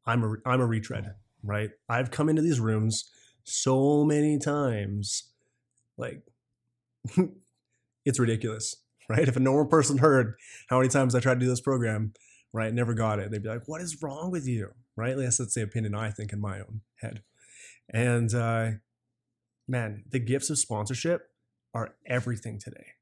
[0.05, 1.69] I'm a I'm a retread, right?
[1.87, 3.09] I've come into these rooms
[3.45, 5.31] so many times
[5.97, 6.23] like
[8.05, 8.75] it's ridiculous,
[9.07, 9.27] right?
[9.27, 10.35] If a normal person heard
[10.67, 12.13] how many times I tried to do this program,
[12.51, 15.17] right, never got it, they'd be like, "What is wrong with you?" Right?
[15.17, 17.21] Least that's the opinion I think in my own head.
[17.89, 18.71] And uh,
[19.67, 21.29] man, the gifts of sponsorship
[21.73, 22.93] are everything today.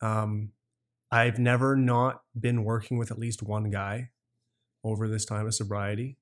[0.00, 0.52] Um,
[1.10, 4.10] I've never not been working with at least one guy
[4.82, 6.18] over this time of sobriety.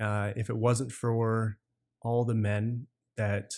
[0.00, 1.58] Uh, if it wasn't for
[2.02, 2.86] all the men
[3.16, 3.54] that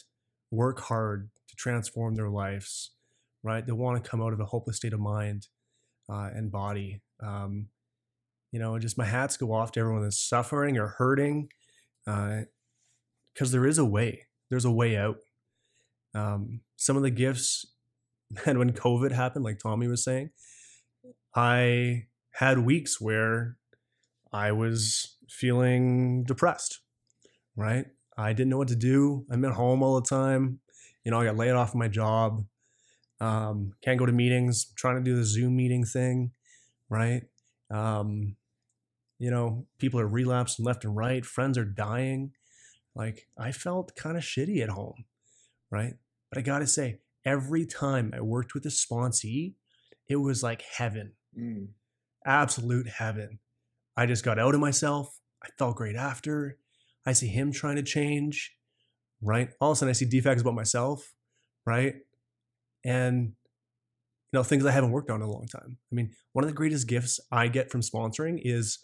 [0.51, 2.91] work hard to transform their lives,
[3.43, 3.65] right?
[3.65, 5.49] They want to come out of a hopeless state of mind
[6.09, 7.01] uh, and body.
[7.23, 7.69] Um,
[8.53, 11.49] you know, just my hats go off to everyone that's suffering or hurting,
[12.05, 14.27] because there is a way.
[14.51, 15.17] There's a way out.
[16.15, 17.67] Um, some of the gifts,
[18.47, 20.31] and when COVID happened, like Tommy was saying,
[21.35, 23.57] I had weeks where
[24.33, 26.81] I was feeling depressed,
[27.57, 27.87] right?
[28.17, 29.25] I didn't know what to do.
[29.31, 30.61] I'm at home all the time.
[31.05, 32.45] You know, I got laid off my job.
[33.21, 34.73] Um, can't go to meetings.
[34.77, 36.33] Trying to do the Zoom meeting thing,
[36.91, 37.23] right?
[37.71, 38.37] Um,
[39.23, 41.25] you know, people are relapsing left and right.
[41.25, 42.33] Friends are dying.
[42.97, 45.05] Like I felt kind of shitty at home,
[45.71, 45.95] right?
[46.29, 49.55] But I gotta say, every time I worked with a sponsee,
[50.09, 51.69] it was like heaven, Mm.
[52.27, 53.39] absolute heaven.
[53.97, 55.21] I just got out of myself.
[55.41, 56.59] I felt great after.
[57.07, 58.57] I see him trying to change,
[59.21, 59.51] right?
[59.61, 61.15] All of a sudden, I see defects about myself,
[61.65, 61.95] right?
[62.85, 63.35] And
[64.33, 65.79] you know things I haven't worked on in a long time.
[65.91, 68.79] I mean, one of the greatest gifts I get from sponsoring is,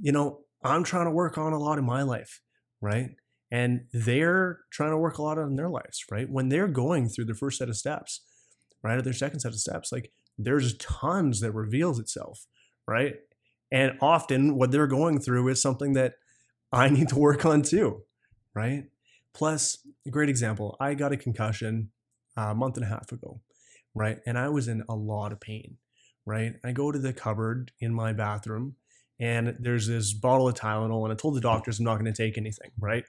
[0.00, 2.40] you know, I'm trying to work on a lot in my life,
[2.80, 3.10] right?
[3.50, 6.28] And they're trying to work a lot on their lives, right?
[6.28, 8.20] When they're going through their first set of steps,
[8.82, 12.46] right, or their second set of steps, like there's tons that reveals itself,
[12.86, 13.16] right?
[13.70, 16.14] And often what they're going through is something that
[16.72, 18.02] I need to work on too,
[18.54, 18.84] right?
[19.34, 21.90] Plus, a great example, I got a concussion
[22.36, 23.40] uh, a month and a half ago,
[23.94, 24.18] right?
[24.26, 25.76] And I was in a lot of pain,
[26.26, 26.54] right?
[26.64, 28.76] I go to the cupboard in my bathroom
[29.20, 32.12] and there's this bottle of Tylenol, and I told the doctors I'm not going to
[32.12, 33.04] take anything, right?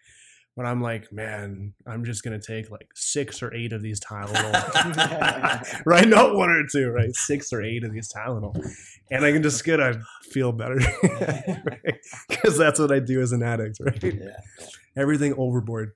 [0.56, 4.00] But I'm like, man, I'm just going to take like six or eight of these
[4.00, 6.08] Tylenol, right?
[6.08, 7.16] Not one or two, right?
[7.16, 8.60] Six or eight of these Tylenol.
[9.12, 9.94] And I can just get I
[10.24, 10.80] feel better,
[12.28, 14.04] Because that's what I do as an addict, right?
[14.04, 14.36] Yeah.
[14.98, 15.94] everything overboard.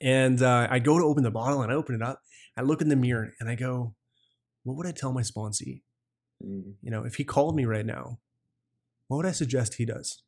[0.00, 2.20] And uh, I go to open the bottle and I open it up.
[2.56, 3.94] I look in the mirror and I go,
[4.62, 5.82] what would I tell my sponsee?
[6.42, 6.74] Mm.
[6.80, 8.18] You know, if he called me right now,
[9.08, 10.22] what would I suggest he does?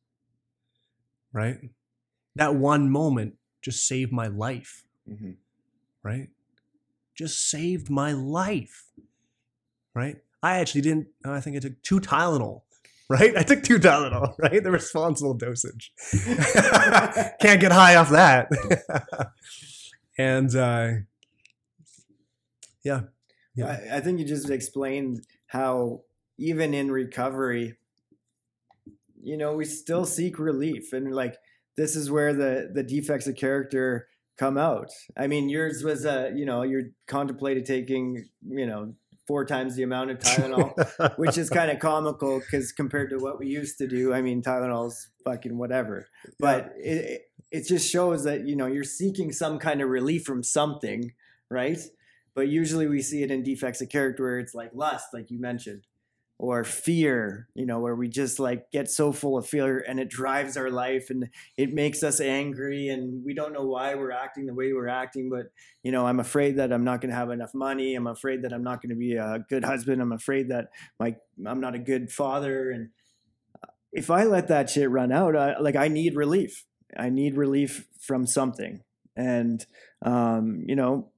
[1.33, 1.57] Right?
[2.35, 5.35] That one moment just saved my life, Mhm.
[6.03, 6.29] right?
[7.15, 8.85] Just saved my life,
[9.93, 10.17] right?
[10.43, 12.61] I actually didn't, I think I took two Tylenol,
[13.09, 13.35] right?
[13.35, 14.63] I took two Tylenol, right?
[14.63, 15.91] The responsible dosage.
[17.41, 18.49] Can't get high off that.
[20.17, 20.91] and uh,
[22.83, 23.01] yeah,
[23.55, 23.65] Yeah.
[23.91, 26.01] I, I think you just explained how
[26.37, 27.77] even in recovery,
[29.21, 31.35] you know, we still seek relief, and like
[31.75, 34.07] this is where the the defects of character
[34.37, 34.89] come out.
[35.17, 38.93] I mean, yours was a, you know, you're contemplated taking, you know,
[39.27, 43.39] four times the amount of Tylenol, which is kind of comical because compared to what
[43.39, 46.07] we used to do, I mean, Tylenol's fucking whatever.
[46.39, 50.23] But it, it it just shows that you know you're seeking some kind of relief
[50.23, 51.11] from something,
[51.49, 51.79] right?
[52.35, 55.39] But usually we see it in defects of character where it's like lust, like you
[55.39, 55.87] mentioned,
[56.39, 60.07] or fear, you know, where we just like get so full of fear and it
[60.07, 61.27] drives our life and
[61.57, 65.31] it makes us angry and we don't know why we're acting the way we're acting.
[65.31, 65.47] But,
[65.81, 67.95] you know, I'm afraid that I'm not going to have enough money.
[67.95, 69.99] I'm afraid that I'm not going to be a good husband.
[69.99, 70.67] I'm afraid that
[70.99, 72.69] my, I'm not a good father.
[72.69, 72.89] And
[73.63, 76.65] uh, if I let that shit run out, I, like I need relief.
[76.95, 78.83] I need relief from something.
[79.15, 79.65] And,
[80.05, 81.09] um, you know,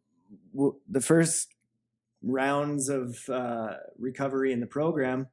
[0.53, 1.53] w- the first
[2.23, 5.27] rounds of uh, recovery in the program,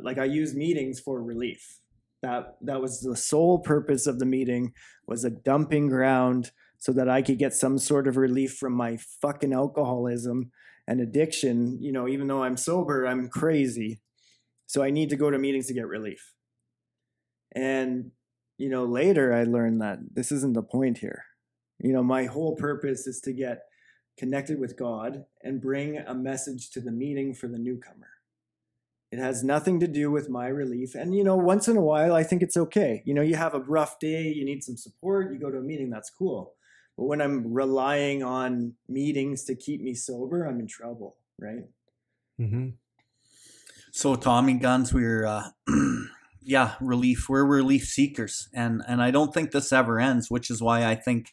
[0.00, 1.80] like I use meetings for relief.
[2.22, 4.72] That that was the sole purpose of the meeting
[5.06, 8.96] was a dumping ground so that I could get some sort of relief from my
[8.96, 10.50] fucking alcoholism
[10.86, 11.78] and addiction.
[11.80, 14.00] You know, even though I'm sober, I'm crazy.
[14.66, 16.32] So I need to go to meetings to get relief.
[17.54, 18.10] And
[18.58, 21.24] you know, later I learned that this isn't the point here.
[21.78, 23.60] You know, my whole purpose is to get
[24.16, 28.08] connected with God, and bring a message to the meeting for the newcomer.
[29.12, 30.94] It has nothing to do with my relief.
[30.94, 33.02] And, you know, once in a while, I think it's okay.
[33.04, 35.62] You know, you have a rough day, you need some support, you go to a
[35.62, 36.54] meeting, that's cool.
[36.96, 41.64] But when I'm relying on meetings to keep me sober, I'm in trouble, right?
[42.40, 42.70] Mm-hmm.
[43.92, 45.50] So, Tommy Guns, we're, uh,
[46.42, 47.28] yeah, relief.
[47.28, 48.48] We're relief seekers.
[48.52, 51.32] And, and I don't think this ever ends, which is why I think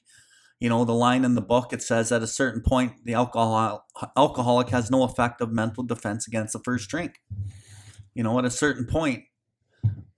[0.64, 3.86] you know the line in the book it says at a certain point the alcohol
[4.16, 7.22] alcoholic has no effective mental defense against the first drink
[8.14, 9.26] you know at a certain point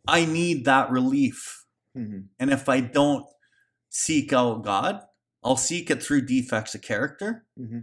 [0.08, 1.66] i need that relief
[1.98, 2.20] mm-hmm.
[2.40, 3.26] and if i don't
[3.90, 5.02] seek out god
[5.44, 7.80] i'll seek it through defects of character mm-hmm.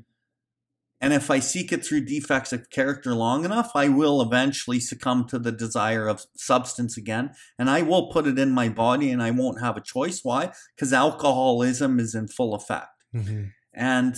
[1.02, 5.26] And if I seek it through defects of character long enough, I will eventually succumb
[5.28, 7.32] to the desire of substance again.
[7.58, 10.20] And I will put it in my body and I won't have a choice.
[10.22, 10.52] Why?
[10.76, 13.02] Because alcoholism is in full effect.
[13.12, 13.46] Mm-hmm.
[13.74, 14.16] And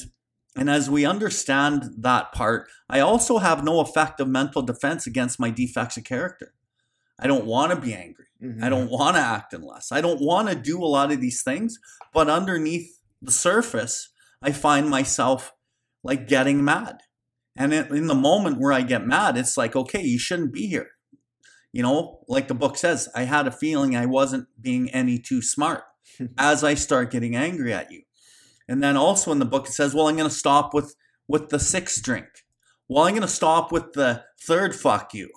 [0.57, 5.51] and as we understand that part, I also have no effective mental defense against my
[5.51, 6.53] defects of character.
[7.19, 8.27] I don't want to be angry.
[8.43, 8.63] Mm-hmm.
[8.63, 9.91] I don't want to act in less.
[9.91, 11.79] I don't want to do a lot of these things.
[12.13, 14.11] But underneath the surface,
[14.43, 15.53] I find myself
[16.05, 16.99] like getting mad.
[17.57, 20.91] And in the moment where I get mad, it's like, okay, you shouldn't be here.
[21.73, 25.43] You know, like the book says, I had a feeling I wasn't being any too
[25.43, 25.83] smart
[26.39, 28.03] as I start getting angry at you.
[28.69, 30.95] And then also in the book it says, well, I'm going to stop with
[31.27, 32.27] with the sixth drink.
[32.89, 35.31] Well, I'm going to stop with the third fuck you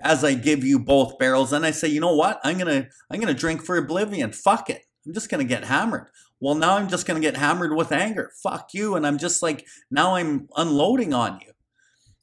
[0.00, 1.52] as I give you both barrels.
[1.52, 2.40] And I say, you know what?
[2.44, 4.32] I'm going to I'm going to drink for oblivion.
[4.32, 4.82] Fuck it.
[5.06, 6.08] I'm just going to get hammered
[6.42, 8.32] well, now I'm just going to get hammered with anger.
[8.42, 8.96] Fuck you.
[8.96, 11.52] And I'm just like, now I'm unloading on you.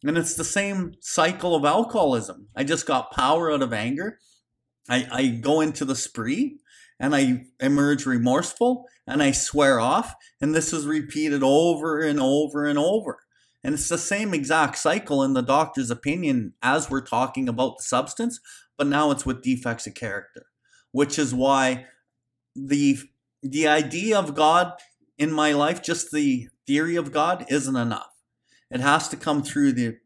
[0.04, 2.50] And it's the same cycle of alcoholism.
[2.54, 4.20] I just got power out of anger.
[4.90, 6.58] I, I go into the spree
[7.00, 10.14] and I emerge remorseful and I swear off.
[10.42, 13.20] And this is repeated over and over and over.
[13.64, 17.84] And it's the same exact cycle in the doctor's opinion as we're talking about the
[17.84, 18.42] substance,
[18.78, 20.48] but now it's with defects of character,
[20.92, 21.86] which is why
[22.54, 23.00] the
[23.42, 24.74] the idea of God
[25.18, 28.12] in my life, just the theory of God, isn't enough.
[28.72, 29.98] It has to come through the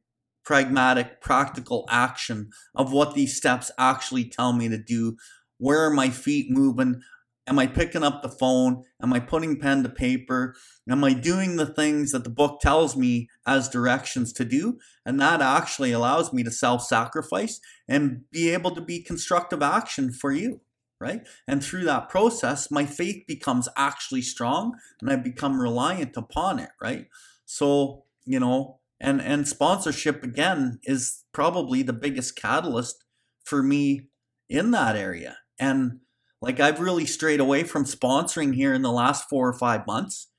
[0.44, 5.18] pragmatic, practical action of what these steps actually tell me to do.
[5.58, 7.02] Where are my feet moving?
[7.46, 8.84] Am I picking up the phone?
[9.02, 10.56] Am I putting pen to paper?
[10.90, 14.80] Am I doing the things that the book tells me as directions to do?
[15.06, 20.12] And that actually allows me to self sacrifice and be able to be constructive action
[20.12, 20.62] for you
[21.04, 21.28] right?
[21.46, 26.70] And through that process, my faith becomes actually strong and I become reliant upon it,
[26.82, 27.08] right?
[27.46, 33.04] So, you know, and and sponsorship again is probably the biggest catalyst
[33.44, 34.08] for me
[34.48, 35.40] in that area.
[35.60, 36.00] And
[36.42, 40.30] like I've really strayed away from sponsoring here in the last 4 or 5 months.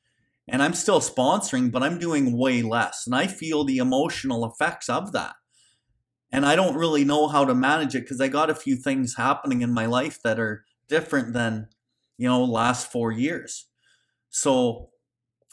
[0.48, 3.04] And I'm still sponsoring, but I'm doing way less.
[3.06, 5.34] And I feel the emotional effects of that
[6.35, 9.14] and I don't really know how to manage it because I got a few things
[9.14, 11.68] happening in my life that are different than
[12.18, 13.66] you know last 4 years.
[14.30, 14.91] So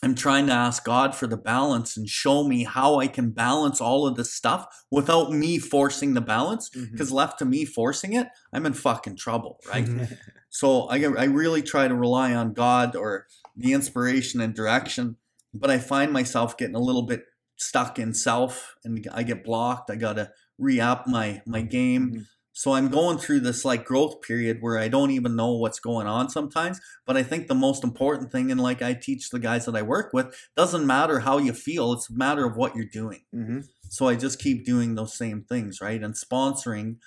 [0.01, 3.79] I'm trying to ask God for the balance and show me how I can balance
[3.79, 6.69] all of this stuff without me forcing the balance.
[6.69, 7.15] Because mm-hmm.
[7.15, 9.87] left to me forcing it, I'm in fucking trouble, right?
[10.49, 15.17] so I, I really try to rely on God or the inspiration and direction,
[15.53, 17.25] but I find myself getting a little bit
[17.57, 19.91] stuck in self and I get blocked.
[19.91, 22.11] I got to re-up my my game.
[22.11, 22.21] Mm-hmm.
[22.53, 26.05] So I'm going through this like growth period where I don't even know what's going
[26.05, 26.79] on sometimes.
[27.05, 29.81] But I think the most important thing, and like I teach the guys that I
[29.81, 33.21] work with, doesn't matter how you feel; it's a matter of what you're doing.
[33.33, 33.61] Mm-hmm.
[33.89, 36.01] So I just keep doing those same things, right?
[36.01, 36.97] And sponsoring.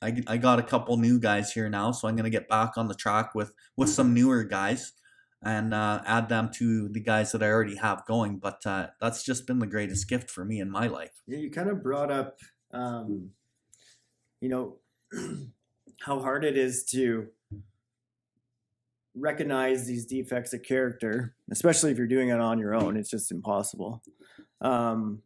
[0.00, 2.88] I, I got a couple new guys here now, so I'm gonna get back on
[2.88, 4.92] the track with with some newer guys
[5.44, 8.38] and uh, add them to the guys that I already have going.
[8.38, 11.22] But uh, that's just been the greatest gift for me in my life.
[11.26, 12.38] Yeah, you kind of brought up
[12.72, 13.30] um,
[14.40, 14.76] you know,
[16.00, 17.28] how hard it is to
[19.14, 22.96] recognize these defects of character, especially if you're doing it on your own.
[22.96, 24.02] It's just impossible.
[24.60, 25.22] Um,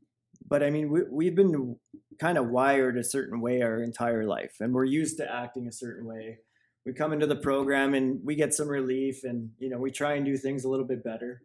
[0.49, 1.77] but I mean, we, we've been
[2.19, 5.73] kind of wired a certain way our entire life, and we're used to acting a
[5.73, 6.39] certain way.
[6.85, 10.15] We come into the program and we get some relief, and you know, we try
[10.15, 11.43] and do things a little bit better.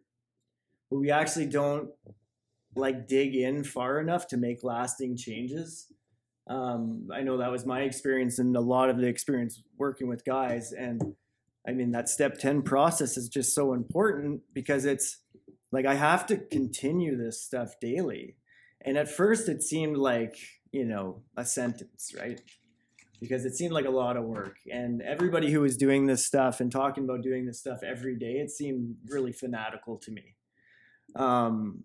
[0.90, 1.90] But we actually don't
[2.74, 5.91] like dig in far enough to make lasting changes.
[6.48, 10.24] Um, I know that was my experience and a lot of the experience working with
[10.24, 10.72] guys.
[10.72, 11.14] And
[11.66, 15.18] I mean, that step 10 process is just so important because it's
[15.70, 18.36] like I have to continue this stuff daily.
[18.84, 20.36] And at first, it seemed like,
[20.72, 22.40] you know, a sentence, right?
[23.20, 24.56] Because it seemed like a lot of work.
[24.70, 28.32] And everybody who was doing this stuff and talking about doing this stuff every day,
[28.32, 30.34] it seemed really fanatical to me.
[31.14, 31.84] Um,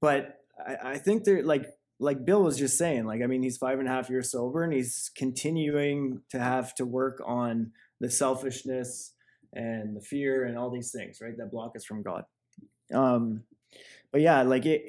[0.00, 1.66] but I, I think they're like
[1.98, 4.62] like Bill was just saying, like, I mean, he's five and a half years sober
[4.62, 9.12] and he's continuing to have to work on the selfishness
[9.54, 12.24] and the fear and all these things, right, that block us from God.
[12.92, 13.44] Um,
[14.12, 14.82] but yeah, like it,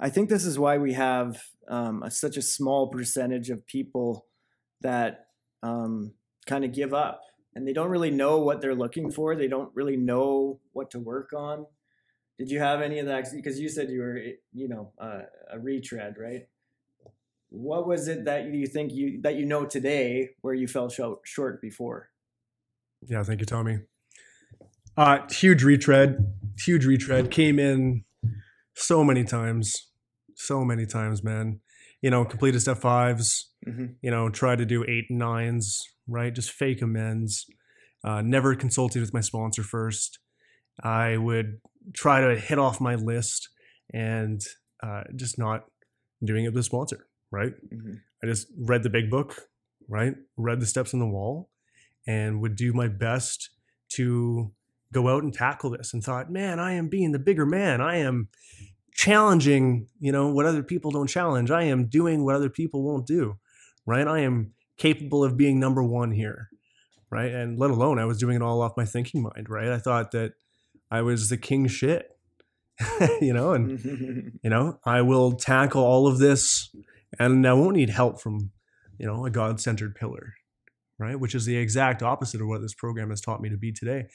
[0.00, 4.26] I think this is why we have um, a, such a small percentage of people
[4.80, 5.26] that
[5.62, 6.12] um,
[6.46, 7.22] kind of give up
[7.54, 9.34] and they don't really know what they're looking for.
[9.34, 11.66] They don't really know what to work on.
[12.38, 13.26] Did you have any of that?
[13.34, 14.20] Because you said you were,
[14.52, 16.46] you know, uh, a retread, right?
[17.50, 21.20] What was it that you think you that you know today where you fell short,
[21.24, 22.10] short before?
[23.06, 23.80] Yeah, thank you, Tommy.
[24.96, 26.18] Uh, huge retread,
[26.58, 27.30] huge retread.
[27.30, 28.04] Came in
[28.74, 29.90] so many times,
[30.34, 31.60] so many times, man.
[32.02, 33.86] You know, completed step 5s mm-hmm.
[34.02, 36.34] You know, tried to do eight and nines, right?
[36.34, 37.46] Just fake amends.
[38.04, 40.18] Uh, never consulted with my sponsor first.
[40.82, 41.60] I would
[41.94, 43.48] try to hit off my list
[43.92, 44.40] and
[44.82, 45.64] uh, just not
[46.24, 47.52] doing it with a sponsor, right?
[47.72, 47.94] Mm-hmm.
[48.22, 49.42] I just read the big book,
[49.88, 50.14] right?
[50.36, 51.50] Read the steps on the wall
[52.06, 53.50] and would do my best
[53.90, 54.52] to
[54.92, 57.80] go out and tackle this and thought, man, I am being the bigger man.
[57.80, 58.28] I am
[58.92, 61.50] challenging, you know, what other people don't challenge.
[61.50, 63.36] I am doing what other people won't do,
[63.86, 64.06] right?
[64.06, 66.48] I am capable of being number one here,
[67.10, 67.30] right?
[67.30, 69.68] And let alone I was doing it all off my thinking mind, right?
[69.68, 70.32] I thought that
[70.90, 72.10] I was the king shit,
[73.20, 76.74] you know, and you know, I will tackle all of this
[77.18, 78.50] and I won't need help from,
[78.98, 80.34] you know, a God centered pillar,
[80.98, 81.18] right?
[81.18, 84.06] Which is the exact opposite of what this program has taught me to be today.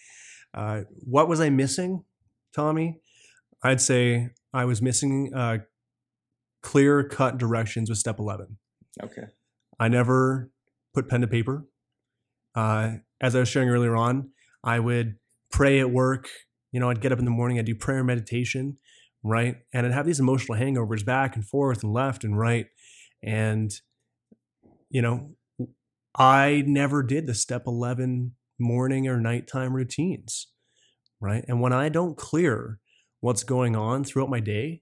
[0.53, 2.03] Uh, what was I missing,
[2.55, 2.99] Tommy?
[3.63, 5.59] I'd say I was missing uh,
[6.61, 8.57] clear cut directions with step 11.
[9.01, 9.23] Okay.
[9.79, 10.51] I never
[10.93, 11.65] put pen to paper.
[12.55, 14.29] Uh, as I was sharing earlier on,
[14.63, 15.15] I would
[15.51, 16.29] pray at work
[16.73, 18.77] you know, I'd get up in the morning, I'd do prayer meditation,
[19.23, 19.57] right?
[19.71, 22.65] And I'd have these emotional hangovers back and forth and left and right.
[23.21, 23.71] And,
[24.89, 25.35] you know,
[26.17, 30.47] I never did the step 11 morning or nighttime routines,
[31.21, 31.45] right?
[31.47, 32.79] And when I don't clear
[33.21, 34.81] what's going on throughout my day,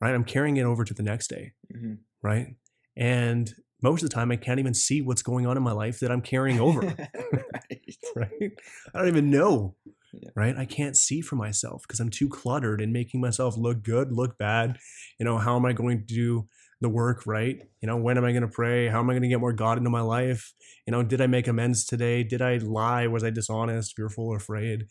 [0.00, 1.94] right, I'm carrying it over to the next day, mm-hmm.
[2.22, 2.54] right?
[2.96, 5.98] And most of the time, I can't even see what's going on in my life
[6.00, 7.96] that I'm carrying over, right.
[8.16, 8.52] right?
[8.94, 9.74] I don't even know
[10.12, 10.30] Yeah.
[10.36, 10.56] right?
[10.56, 14.36] I can't see for myself because I'm too cluttered and making myself look good, look
[14.36, 14.78] bad.
[15.18, 16.46] You know, how am I going to do
[16.82, 17.58] the work right?
[17.80, 18.88] You know, when am I going to pray?
[18.88, 20.52] How am I going to get more God into my life?
[20.86, 22.24] You know, did I make amends today?
[22.24, 23.06] Did I lie?
[23.06, 24.86] Was I dishonest, fearful, afraid?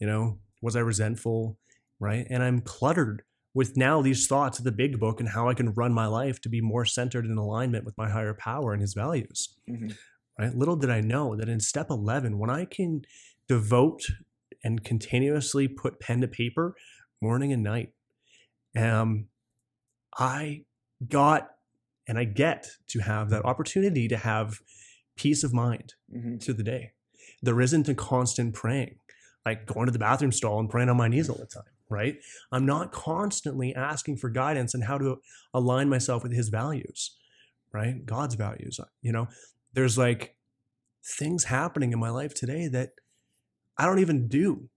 [0.00, 1.58] You know, was I resentful?
[2.00, 2.26] Right?
[2.28, 3.22] And I'm cluttered
[3.54, 6.40] with now these thoughts of the big book and how I can run my life
[6.42, 9.56] to be more centered in alignment with my higher power and his values.
[9.70, 9.96] Mhm.
[10.38, 10.54] Right?
[10.54, 13.02] Little did I know that in step 11, when I can
[13.48, 14.02] devote
[14.64, 16.74] and continuously put pen to paper
[17.20, 17.92] morning and night.
[18.76, 19.28] Um,
[20.18, 20.64] I
[21.08, 21.50] got
[22.08, 24.60] and I get to have that opportunity to have
[25.16, 26.40] peace of mind Mhm.
[26.42, 26.92] through the day.
[27.42, 29.00] There isn't a constant praying,
[29.44, 32.22] like going to the bathroom stall and praying on my knees all the time, right?
[32.52, 35.20] I'm not constantly asking for guidance and how to
[35.52, 37.16] align myself with his values,
[37.72, 38.06] right?
[38.06, 38.78] God's values.
[39.02, 39.28] You know,
[39.72, 40.36] there's like
[41.02, 42.92] things happening in my life today that
[43.78, 44.68] I don't even do,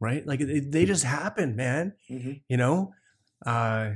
[0.00, 0.26] right?
[0.26, 1.94] Like it, they just happen, man.
[2.10, 2.42] Mhm.
[2.48, 2.92] You know,
[3.46, 3.92] uh,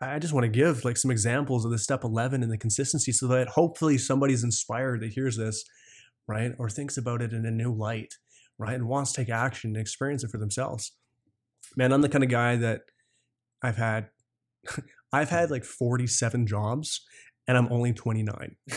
[0.00, 3.12] I just want to give like some examples of the step 11 and the consistency
[3.12, 5.64] so that hopefully somebody's inspired that hears this,
[6.26, 6.52] right?
[6.58, 8.14] Or thinks about it in a new light,
[8.58, 8.74] right?
[8.74, 10.92] And wants to take action and experience it for themselves.
[11.76, 12.82] Man, I'm the kind of guy that
[13.62, 14.08] I've had,
[15.12, 17.06] I've had like 47 jobs
[17.46, 18.56] and I'm only 29.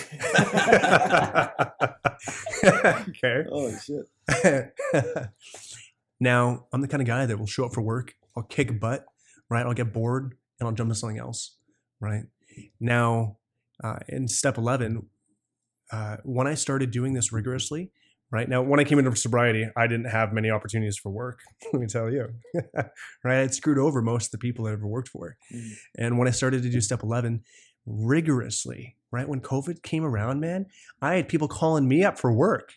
[2.63, 3.43] okay.
[3.51, 4.74] Oh shit.
[6.20, 9.05] now, I'm the kind of guy that will show up for work, I'll kick butt,
[9.49, 9.65] right?
[9.65, 11.57] I'll get bored and I'll jump to something else,
[11.99, 12.24] right?
[12.80, 13.38] Now,
[13.84, 15.05] uh, in step 11,
[15.91, 17.91] uh, when I started doing this rigorously,
[18.32, 21.39] right now, when I came into sobriety, I didn't have many opportunities for work.
[21.74, 22.28] Let me tell you,
[23.24, 23.41] right?
[23.41, 25.38] I'd screwed over most of the people I ever worked for.
[25.53, 25.72] Mhm.
[25.97, 27.43] And when I started to do step 11
[27.88, 29.28] rigorously, right?
[29.28, 30.68] When COVID came around, man,
[31.02, 32.74] I had people calling me up for work.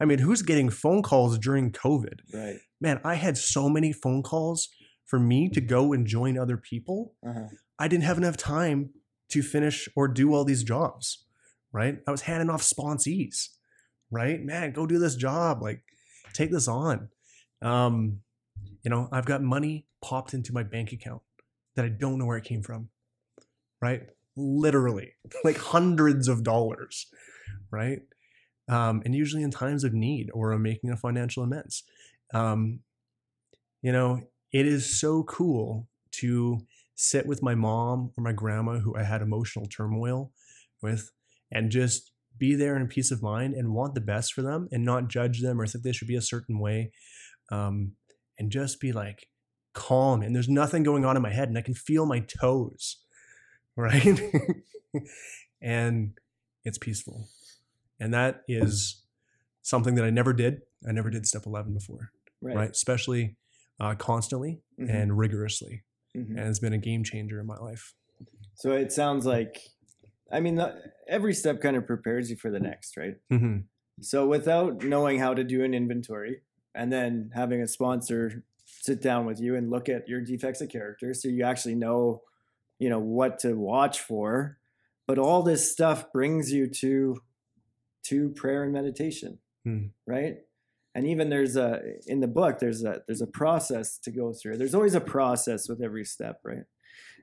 [0.00, 2.20] I mean, who's getting phone calls during COVID?
[2.32, 2.58] Right.
[2.80, 4.68] Man, I had so many phone calls
[5.04, 7.14] for me to go and join other people.
[7.26, 7.48] Uh-huh.
[7.78, 8.90] I didn't have enough time
[9.30, 11.24] to finish or do all these jobs,
[11.72, 11.98] right?
[12.06, 13.48] I was handing off sponsees,
[14.10, 14.42] right?
[14.42, 15.62] Man, go do this job.
[15.62, 15.82] Like,
[16.32, 17.08] take this on.
[17.62, 18.20] Um,
[18.82, 21.22] you know, I've got money popped into my bank account
[21.76, 22.88] that I don't know where it came from,
[23.80, 24.08] right?
[24.40, 25.14] Literally,
[25.44, 27.06] like hundreds of dollars,
[27.70, 28.00] right?
[28.68, 31.82] Um, and usually in times of need or making a financial amends.
[32.32, 32.80] Um,
[33.82, 34.20] you know,
[34.52, 36.60] it is so cool to
[36.94, 40.32] sit with my mom or my grandma who I had emotional turmoil
[40.82, 41.10] with
[41.50, 44.84] and just be there in peace of mind and want the best for them and
[44.84, 46.92] not judge them or think they should be a certain way.
[47.50, 47.92] Um,
[48.38, 49.26] and just be like
[49.74, 52.96] calm and there's nothing going on in my head and I can feel my toes.
[53.76, 54.18] Right.
[55.62, 56.12] and
[56.64, 57.28] it's peaceful.
[57.98, 59.02] And that is
[59.62, 60.62] something that I never did.
[60.88, 62.10] I never did step 11 before,
[62.40, 62.56] Right.
[62.56, 62.70] right?
[62.70, 63.36] Especially
[63.78, 64.90] uh, constantly Mhm.
[64.90, 66.30] and rigorously Mhm.
[66.36, 67.94] and it's been a game changer in my life.
[68.54, 69.58] So it sounds like,
[70.30, 70.74] I mean, the,
[71.08, 73.16] every step kind of prepares you for the next, right?
[73.30, 73.58] hmm
[74.02, 76.42] So without knowing how to do an inventory
[76.74, 80.68] and then having a sponsor sit down with you and look at your defects of
[80.68, 82.22] character so you actually know,
[82.80, 84.58] you know, what to watch for,
[85.06, 87.20] but all this stuff brings you to
[88.04, 89.86] to prayer and meditation, Hmm.
[90.06, 90.38] right?
[90.94, 94.56] And even there's a in the book there's a there's a process to go through.
[94.56, 96.64] There's always a process with every step, right?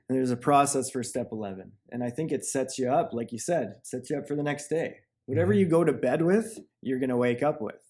[0.08, 1.72] And there's a process for step 11.
[1.92, 4.42] And I think it sets you up like you said, sets you up for the
[4.42, 5.00] next day.
[5.26, 5.58] Whatever Mhm.
[5.58, 7.82] you go to bed with, you're going to wake up with.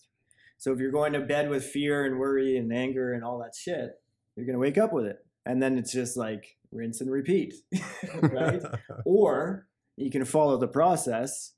[0.57, 3.55] So if you're going to bed with fear and worry and anger and all that
[3.55, 4.01] shit,
[4.35, 5.25] you're going to wake up with it.
[5.49, 7.55] And then it's just like rinse and repeat,
[8.23, 8.63] right?
[9.07, 11.55] or you can follow the process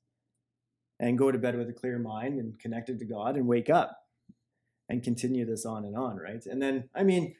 [1.01, 3.99] and go to bed with a clear mind and connected to God and wake up
[4.89, 6.45] and continue this on and on, right?
[6.47, 7.35] And then, I mean,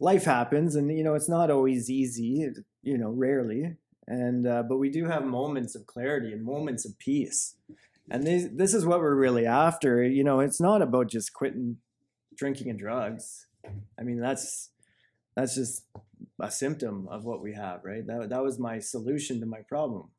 [0.00, 2.50] life happens and, you know, it's not always easy,
[2.82, 3.76] you know, rarely.
[4.08, 7.54] And, uh, but we do have moments of clarity and moments of peace.
[8.10, 10.02] And this, this is what we're really after.
[10.02, 11.76] You know, it's not about just quitting
[12.36, 13.46] drinking and drugs.
[13.98, 14.71] I mean, that's,
[15.36, 15.84] that's just
[16.40, 18.06] a symptom of what we have, right?
[18.06, 20.10] That, that was my solution to my problem.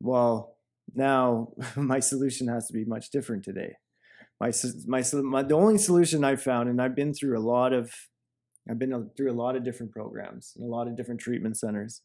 [0.00, 0.56] Well,
[0.94, 3.76] now my solution has to be much different today.
[4.40, 4.52] My,
[4.86, 7.92] my, my, the only solution I found, and I've been through a lot of,
[8.70, 12.02] I've been through a lot of different programs and a lot of different treatment centers.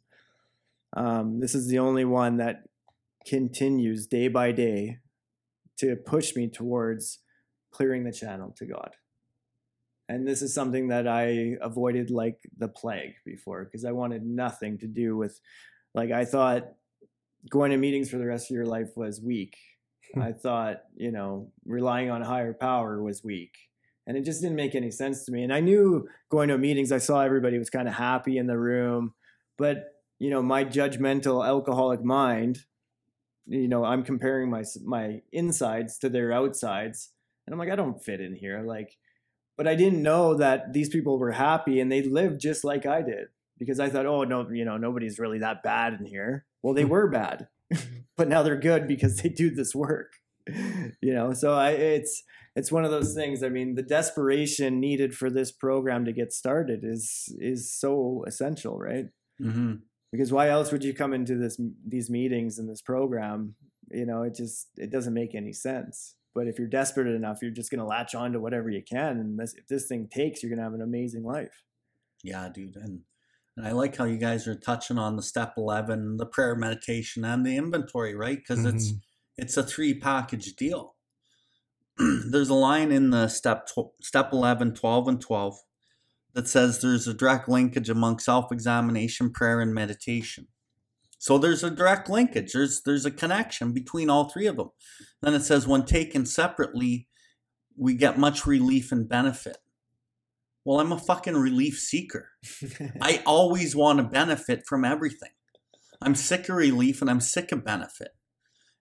[0.95, 2.63] Um, this is the only one that
[3.27, 4.99] continues day by day
[5.77, 7.19] to push me towards
[7.71, 8.95] clearing the channel to God.
[10.13, 14.77] And this is something that I avoided like the plague before because I wanted nothing
[14.77, 15.39] to do with,
[15.95, 16.67] like, I thought
[17.49, 19.57] going to meetings for the rest of your life was weak.
[20.13, 20.21] Hmm.
[20.21, 23.55] I thought, you know, relying on higher power was weak.
[24.05, 25.43] And it just didn't make any sense to me.
[25.43, 28.59] And I knew going to meetings, I saw everybody was kind of happy in the
[28.59, 29.15] room.
[29.57, 32.59] But, you know, my judgmental alcoholic mind,
[33.47, 37.09] you know, I'm comparing my my insides to their outsides.
[37.47, 38.61] And I'm like, I don't fit in here.
[38.61, 38.95] Like,
[39.57, 43.01] but I didn't know that these people were happy and they lived just like I
[43.01, 43.27] did
[43.59, 46.45] because I thought, oh no, you know, nobody's really that bad in here.
[46.61, 47.47] Well, they were bad,
[48.17, 50.13] but now they're good because they do this work.
[51.01, 52.23] You know, so I it's
[52.55, 53.43] it's one of those things.
[53.43, 58.77] I mean, the desperation needed for this program to get started is is so essential,
[58.77, 59.05] right?
[59.41, 59.75] Mm-hmm.
[60.11, 63.55] Because why else would you come into this these meetings and this program?
[63.89, 66.15] You know, it just it doesn't make any sense.
[66.35, 69.19] But if you're desperate enough, you're just going to latch on to whatever you can.
[69.19, 71.63] And this, if this thing takes, you're going to have an amazing life.
[72.23, 72.75] Yeah, dude.
[72.75, 73.01] And,
[73.55, 77.23] and I like how you guys are touching on the step 11, the prayer meditation
[77.23, 78.37] and the inventory, right?
[78.37, 78.97] Because it's mm-hmm.
[79.37, 80.95] it's a three package deal.
[81.97, 85.59] there's a line in the step tw- step 11, 12 and 12
[86.33, 90.47] that says there's a direct linkage among self-examination, prayer and meditation.
[91.23, 92.51] So there's a direct linkage.
[92.51, 94.71] There's there's a connection between all three of them.
[95.21, 97.07] Then it says when taken separately,
[97.77, 99.55] we get much relief and benefit.
[100.65, 102.31] Well, I'm a fucking relief seeker.
[103.01, 105.29] I always want to benefit from everything.
[106.01, 108.09] I'm sick of relief and I'm sick of benefit.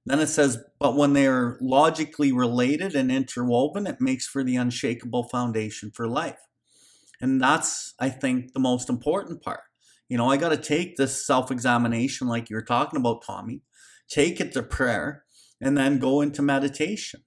[0.05, 4.57] Then it says, but when they are logically related and interwoven, it makes for the
[4.57, 6.41] unshakable foundation for life.
[7.21, 9.61] And that's, I think, the most important part.
[10.13, 13.63] You know, I got to take this self examination, like you're talking about, Tommy,
[14.11, 15.25] take it to prayer,
[15.59, 17.23] and then go into meditation.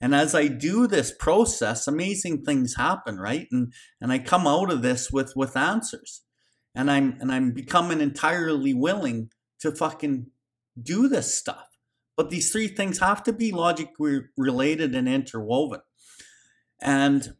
[0.00, 3.46] And as I do this process, amazing things happen, right?
[3.52, 6.24] And and I come out of this with with answers.
[6.74, 10.26] And I'm and I'm becoming entirely willing to fucking
[10.82, 11.78] do this stuff.
[12.16, 15.82] But these three things have to be logically related and interwoven.
[16.82, 17.36] And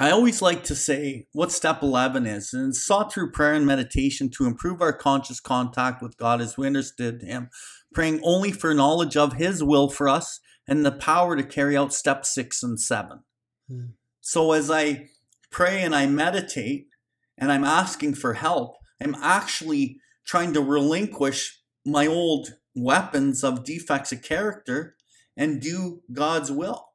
[0.00, 4.30] I always like to say what step 11 is, and sought through prayer and meditation
[4.36, 7.50] to improve our conscious contact with God as we understood Him,
[7.92, 10.38] praying only for knowledge of His will for us
[10.68, 13.24] and the power to carry out step six and seven.
[13.68, 13.86] Hmm.
[14.20, 15.08] So as I
[15.50, 16.86] pray and I meditate
[17.36, 24.12] and I'm asking for help, I'm actually trying to relinquish my old weapons of defects
[24.12, 24.94] of character
[25.36, 26.87] and do God's will.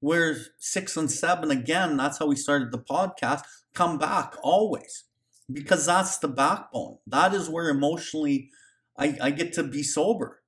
[0.00, 3.42] Where six and seven, again, that's how we started the podcast,
[3.74, 5.04] come back always
[5.52, 6.98] because that's the backbone.
[7.06, 8.50] That is where emotionally
[8.98, 10.42] I, I get to be sober.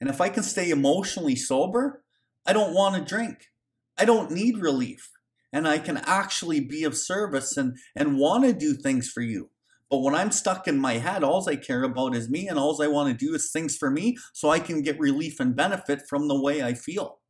[0.00, 2.02] And if I can stay emotionally sober,
[2.46, 3.50] I don't want to drink.
[3.96, 5.10] I don't need relief.
[5.52, 9.50] And I can actually be of service and, and want to do things for you.
[9.88, 12.82] But when I'm stuck in my head, all I care about is me, and all
[12.82, 16.02] I want to do is things for me so I can get relief and benefit
[16.08, 17.20] from the way I feel.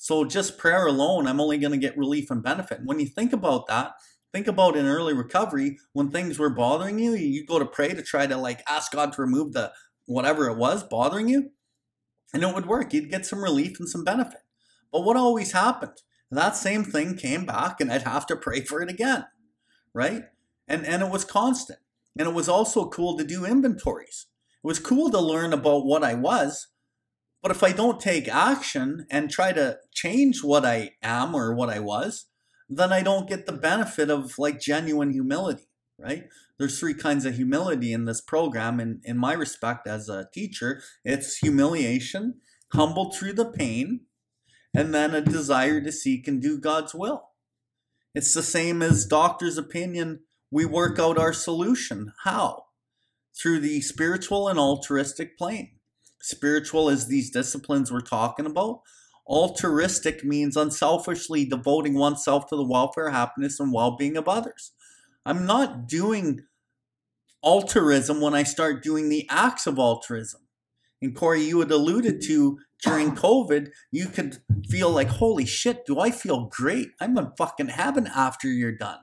[0.00, 2.82] So just prayer alone, I'm only going to get relief and benefit.
[2.84, 3.94] When you think about that,
[4.32, 8.00] think about in early recovery when things were bothering you, you go to pray to
[8.00, 9.72] try to like ask God to remove the
[10.06, 11.50] whatever it was bothering you,
[12.32, 12.94] and it would work.
[12.94, 14.42] You'd get some relief and some benefit.
[14.92, 16.00] But what always happened?
[16.30, 19.26] That same thing came back, and I'd have to pray for it again,
[19.92, 20.26] right?
[20.68, 21.80] And and it was constant.
[22.16, 24.26] And it was also cool to do inventories.
[24.62, 26.68] It was cool to learn about what I was,
[27.42, 31.68] but if I don't take action and try to change what I am or what
[31.68, 32.26] I was,
[32.68, 35.68] then I don't get the benefit of like genuine humility,
[35.98, 36.24] right?
[36.58, 38.80] There's three kinds of humility in this program.
[38.80, 42.40] And in my respect as a teacher, it's humiliation,
[42.72, 44.00] humble through the pain,
[44.74, 47.30] and then a desire to seek and do God's will.
[48.14, 50.20] It's the same as doctor's opinion
[50.50, 52.12] we work out our solution.
[52.24, 52.64] How?
[53.40, 55.77] Through the spiritual and altruistic plane.
[56.20, 58.82] Spiritual is these disciplines we're talking about.
[59.26, 64.72] Altruistic means unselfishly devoting oneself to the welfare, happiness, and well being of others.
[65.26, 66.40] I'm not doing
[67.44, 70.40] altruism when I start doing the acts of altruism.
[71.00, 74.38] And Kory, you had alluded to during COVID, you could
[74.68, 76.88] feel like, holy shit, do I feel great?
[77.00, 79.00] I'm in fucking heaven after you're done.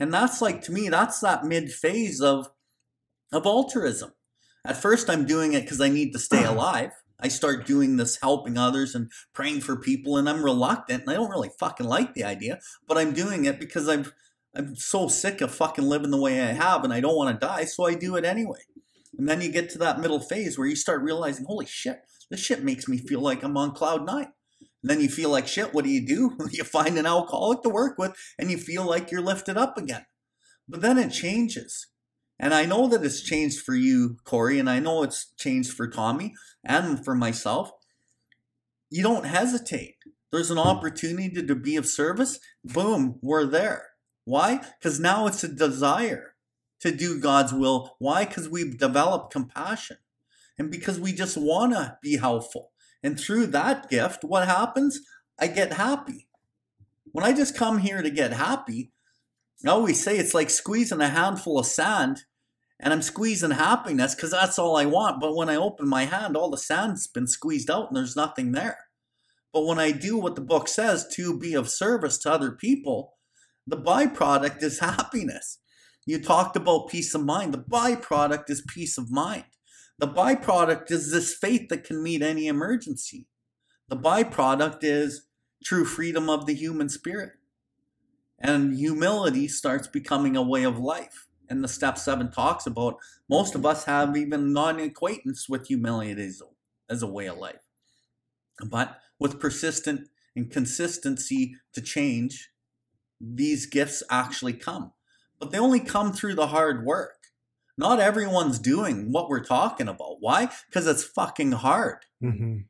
[0.00, 2.48] And that's like to me, that's that mid phase of
[3.32, 4.12] of altruism.
[4.66, 6.54] At first I'm doing it because I need to stay uh-huh.
[6.54, 6.92] alive.
[7.20, 11.14] I start doing this helping others and praying for people and I'm reluctant and I
[11.14, 14.12] don't really fucking like the idea, but I'm doing it because I'm
[14.54, 17.46] I'm so sick of fucking living the way I have and I don't want to
[17.46, 18.60] die, so I do it anyway.
[19.16, 22.00] And then you get to that middle phase where you start realizing, holy shit,
[22.30, 24.32] this shit makes me feel like I'm on cloud nine.
[24.82, 25.74] And then you feel like shit.
[25.74, 26.36] What do you do?
[26.50, 30.06] you find an alcoholic to work with and you feel like you're lifted up again.
[30.68, 31.86] But then it changes.
[32.38, 35.88] And I know that it's changed for you, Kory, and I know it's changed for
[35.88, 36.34] Tommy
[36.64, 37.70] and for myself.
[38.90, 39.96] You don't hesitate.
[40.30, 42.38] There's an opportunity to be of service.
[42.64, 43.86] Boom, we're there.
[44.24, 44.60] Why?
[44.78, 46.34] Because now it's a desire
[46.80, 47.96] to do God's will.
[47.98, 48.24] Why?
[48.24, 49.98] Because we've developed compassion
[50.58, 52.72] and because we just want to be helpful.
[53.02, 55.00] And through that gift, what happens?
[55.38, 56.28] I get happy.
[57.12, 58.92] When I just come here to get happy,
[59.68, 62.24] I always say it's like squeezing a handful of sand
[62.78, 65.20] and I'm squeezing happiness because that's all I want.
[65.20, 68.52] But when I open my hand, all the sand's been squeezed out and there's nothing
[68.52, 68.78] there.
[69.52, 73.14] But when I do what the book says to be of service to other people,
[73.66, 75.58] the byproduct is happiness.
[76.04, 77.54] You talked about peace of mind.
[77.54, 79.44] The byproduct is peace of mind.
[79.98, 83.26] The byproduct is this faith that can meet any emergency.
[83.88, 85.26] The byproduct is
[85.64, 87.32] true freedom of the human spirit.
[88.38, 91.26] And humility starts becoming a way of life.
[91.48, 92.96] And the step seven talks about
[93.28, 96.42] most of us have even non acquaintance with humility as,
[96.90, 97.60] as a way of life.
[98.68, 102.50] But with persistent and consistency to change,
[103.20, 104.92] these gifts actually come.
[105.38, 107.28] But they only come through the hard work.
[107.78, 110.16] Not everyone's doing what we're talking about.
[110.20, 110.50] Why?
[110.68, 112.06] Because it's fucking hard.
[112.22, 112.60] Mm-hmm.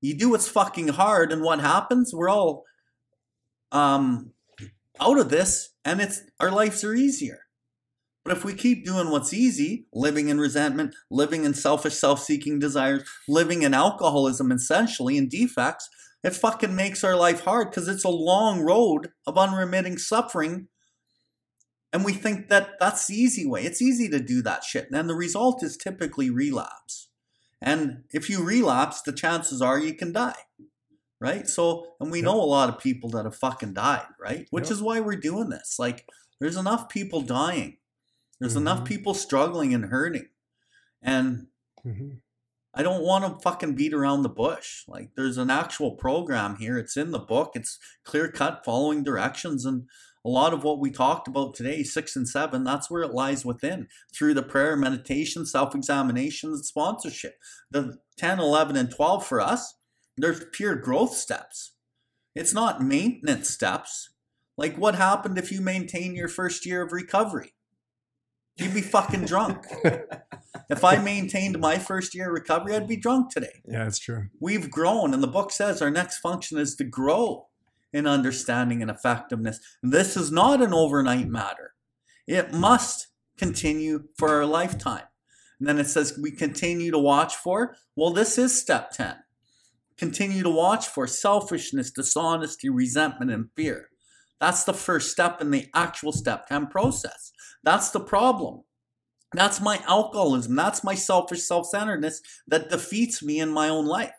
[0.00, 2.12] You do what's fucking hard, and what happens?
[2.12, 2.64] We're all
[3.72, 4.32] um,
[5.00, 7.40] out of this, and it's our lives are easier.
[8.24, 12.58] But if we keep doing what's easy, living in resentment, living in selfish, self seeking
[12.58, 15.88] desires, living in alcoholism essentially and defects,
[16.24, 20.68] it fucking makes our life hard because it's a long road of unremitting suffering
[21.96, 23.64] and we think that that's the easy way.
[23.64, 24.88] It's easy to do that shit.
[24.92, 27.08] And the result is typically relapse.
[27.62, 30.34] And if you relapse, the chances are you can die.
[31.20, 31.48] Right?
[31.48, 32.24] So, and we Yep.
[32.26, 34.46] know a lot of people that have fucking died, right?
[34.50, 34.70] Which Yep.
[34.72, 35.78] is why we're doing this.
[35.78, 36.06] Like,
[36.40, 37.78] there's enough people dying.
[38.38, 38.86] There's enough Mhm.
[38.86, 40.28] people struggling and hurting.
[41.00, 41.46] And
[41.86, 42.20] Mhm.
[42.74, 44.84] I don't want to fucking beat around the bush.
[44.86, 46.76] Like there's an actual program here.
[46.76, 47.52] It's in the book.
[47.54, 49.88] It's clear cut, following directions, and
[50.22, 53.46] a lot of what we talked about today, six and seven, that's where it lies
[53.46, 57.38] within through the prayer, meditation, self examination, and sponsorship.
[57.70, 59.72] The 10, 11, and 12 for us,
[60.16, 61.72] there's pure growth steps.
[62.34, 64.10] It's not maintenance steps.
[64.56, 67.52] Like what happened if you maintain your first year of recovery?
[68.56, 69.66] You'd be fucking drunk.
[70.70, 73.62] if I maintained my first year of recovery, I'd be drunk today.
[73.66, 74.28] Yeah, it's true.
[74.40, 77.48] We've grown, and the book says our next function is to grow
[77.92, 79.60] in understanding and effectiveness.
[79.82, 81.74] This is not an overnight matter.
[82.26, 85.04] It must continue for our lifetime.
[85.58, 87.76] And then it says we continue to watch for.
[87.94, 89.16] Well, this is step 10.
[89.98, 93.88] Continue to watch for selfishness, dishonesty, resentment, and fear.
[94.40, 97.32] That's the first step in the actual step 10 process.
[97.62, 98.62] That's the problem.
[99.32, 100.54] That's my alcoholism.
[100.54, 104.12] That's my selfish self centeredness that defeats me in my own life.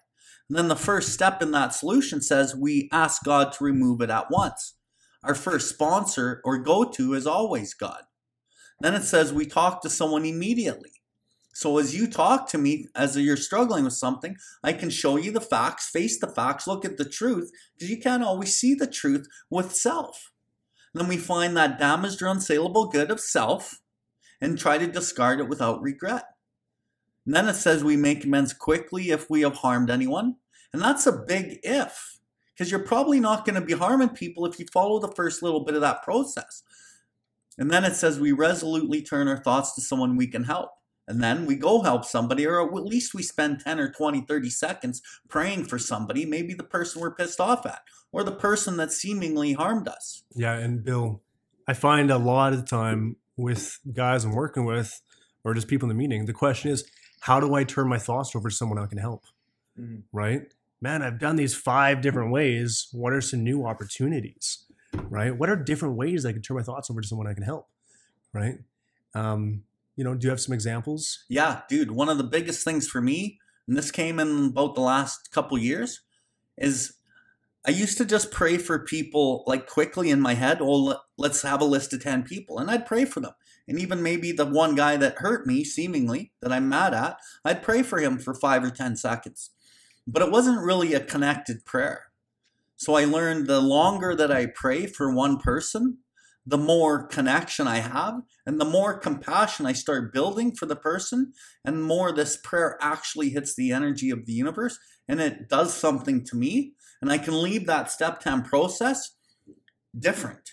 [0.50, 4.10] And then the first step in that solution says we ask God to remove it
[4.10, 4.76] at once.
[5.24, 8.04] Our first sponsor or go to is always God.
[8.80, 10.92] Then it says we talk to someone immediately.
[11.58, 15.32] So as you talk to me, as you're struggling with something, I can show you
[15.32, 18.86] the facts, face the facts, look at the truth, because you can't always see the
[18.86, 20.32] truth with self.
[20.94, 23.82] then we find that damaged or unsaleable good of self
[24.40, 26.26] and try to discard it without regret.
[27.26, 30.36] And then it says we make amends quickly if we have harmed anyone.
[30.72, 32.20] And that's a big if,
[32.54, 35.62] because you're probably not going to be harming people if you follow the first little
[35.62, 36.62] bit of that process.
[37.58, 40.77] And then it says we resolutely turn our thoughts to someone we can help.
[41.08, 44.50] And then we go help somebody, or at least we spend 10 or 20, 30
[44.50, 47.82] seconds praying for somebody, maybe the person we're pissed off at,
[48.12, 50.24] or the person that seemingly harmed us.
[50.36, 51.22] Yeah, and Bill,
[51.68, 55.02] I find a lot of the time with guys I'm working with,
[55.44, 56.84] or just people in the meeting, the question is,
[57.22, 59.24] how do I turn my thoughts over to someone I can help?
[59.80, 60.04] Mhm.
[60.12, 60.52] Right?
[60.82, 62.88] Man, I've done these five different ways.
[62.92, 64.66] What are some new opportunities?
[64.94, 65.36] Right?
[65.36, 67.70] What are different ways I can turn my thoughts over to someone I can help?
[68.34, 68.60] Right?
[69.16, 69.64] Um,
[69.98, 71.26] you know, do you have some examples?
[71.28, 74.82] Yeah, dude, one of the biggest things for me, and this came in about the
[74.82, 76.02] last couple years,
[76.58, 76.94] is
[77.68, 80.60] I used to just pray for people like quickly in my head.
[80.62, 82.60] Oh, let- let's have a list of 10 people.
[82.60, 83.34] And I'd pray for them.
[83.68, 87.62] And even maybe the one guy that hurt me, seemingly, that I'm mad at, I'd
[87.62, 89.50] pray for him for five or 10 seconds.
[90.06, 92.04] But it wasn't really a connected prayer.
[92.78, 95.98] So I learned the longer that I pray for one person,
[96.48, 101.34] the more connection I have and the more compassion I start building for the person,
[101.66, 104.80] and more this prayer actually hits the energy of the universe
[105.10, 106.74] and it does something to me.
[107.02, 109.18] And I can leave that step 10 process
[109.98, 110.52] different.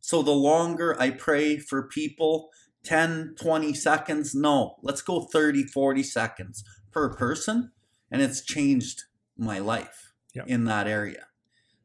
[0.00, 2.50] So the longer I pray for people,
[2.84, 7.70] 10, 20 seconds, no, let's go 30, 40 seconds per person.
[8.10, 9.04] And it's changed
[9.38, 10.42] my life Yeah.
[10.46, 11.28] in that area.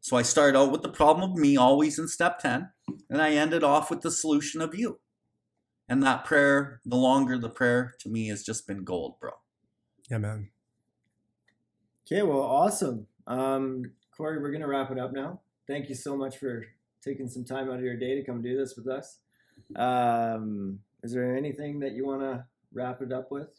[0.01, 2.69] So I start out with the problem of me always in step 10,
[3.09, 4.99] and I ended off with the solution of you.
[5.87, 9.31] And that prayer, the longer the prayer to me has just been gold, bro.
[10.09, 10.49] Yeah, man.
[12.05, 13.07] Okay, well, awesome.
[13.27, 15.41] Um, Kory, we're going to wrap it up now.
[15.67, 16.65] Thank you so much for
[17.03, 19.19] taking some time out of your day to come do this with us.
[19.75, 23.49] Um, is there anything that you want to wrap it up with?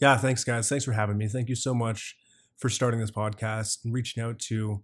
[0.00, 0.68] Yeah, thanks, guys.
[0.68, 1.28] Thanks for having me.
[1.28, 2.16] Thank you so much
[2.56, 4.82] for starting this podcast and reaching out to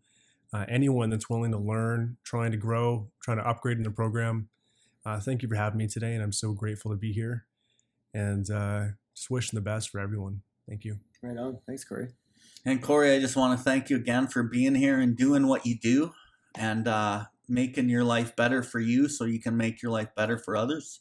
[0.52, 4.48] uh, anyone that's willing to learn, trying to grow, trying to upgrade in the program.
[5.04, 7.46] Uh, thank you for having me today, and I'm so grateful to be here.
[8.14, 8.84] And uh,
[9.14, 10.42] just wishing the best for everyone.
[10.68, 10.98] Thank you.
[11.22, 11.58] Right on.
[11.66, 12.08] Thanks, Kory.
[12.64, 15.66] And Kory, I just want to thank you again for being here and doing what
[15.66, 16.12] you do
[16.56, 20.38] and uh, making your life better for you so you can make your life better
[20.38, 21.00] for others.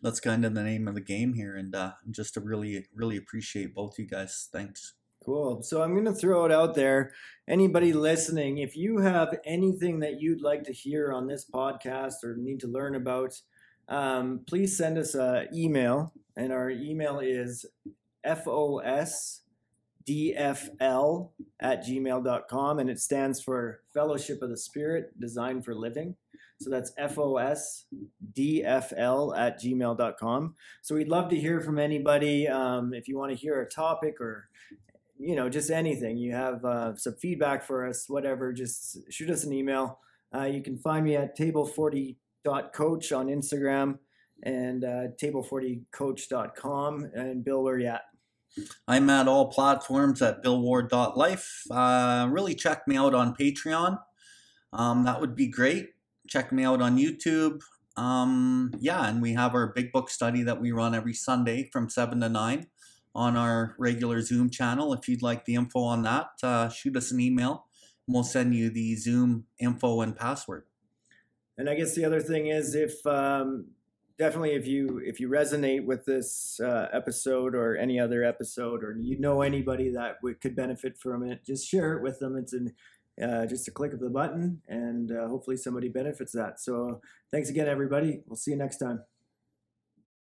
[0.00, 1.54] That's kind of the name of the game here.
[1.56, 4.48] And uh, just to really, really appreciate both you guys.
[4.52, 4.94] Thanks.
[5.24, 5.62] Cool.
[5.62, 7.12] So I'm going to throw it out there.
[7.48, 12.36] Anybody listening, if you have anything that you'd like to hear on this podcast or
[12.36, 13.40] need to learn about,
[13.88, 16.12] um, please send us an email.
[16.36, 17.64] And our email is
[18.26, 19.40] fosdfl
[21.60, 22.78] at gmail.com.
[22.78, 26.16] And it stands for Fellowship of the Spirit, Designed for Living.
[26.62, 27.84] So that's fosdfl
[29.36, 30.54] at gmail.com.
[30.80, 32.48] So we'd love to hear from anybody.
[32.48, 34.48] Um, if you want to hear a topic or
[35.22, 36.16] you know, just anything.
[36.16, 40.00] You have uh, some feedback for us, whatever, just shoot us an email.
[40.34, 43.98] Uh, you can find me at table40.coach on Instagram
[44.42, 47.10] and uh, table40coach.com.
[47.14, 48.02] And Bill, where you at?
[48.88, 51.62] I'm at all platforms at billward.life.
[51.70, 53.98] Uh, really check me out on Patreon.
[54.72, 55.90] Um, that would be great.
[56.28, 57.60] Check me out on YouTube.
[57.96, 61.88] Um, yeah, and we have our big book study that we run every Sunday from
[61.88, 62.66] 7 to 9
[63.14, 64.92] on our regular Zoom channel.
[64.92, 67.66] If you'd like the info on that, uh, shoot us an email
[68.06, 70.64] and we'll send you the Zoom info and password.
[71.58, 73.66] And I guess the other thing is if um,
[74.18, 78.96] definitely if you if you resonate with this uh, episode or any other episode or
[78.98, 82.36] you know anybody that would, could benefit from it, just share it with them.
[82.36, 82.72] It's an
[83.22, 86.60] uh, just a click of the button, and uh, hopefully somebody benefits that.
[86.60, 87.00] So
[87.30, 88.22] thanks again, everybody.
[88.26, 89.02] We'll see you next time.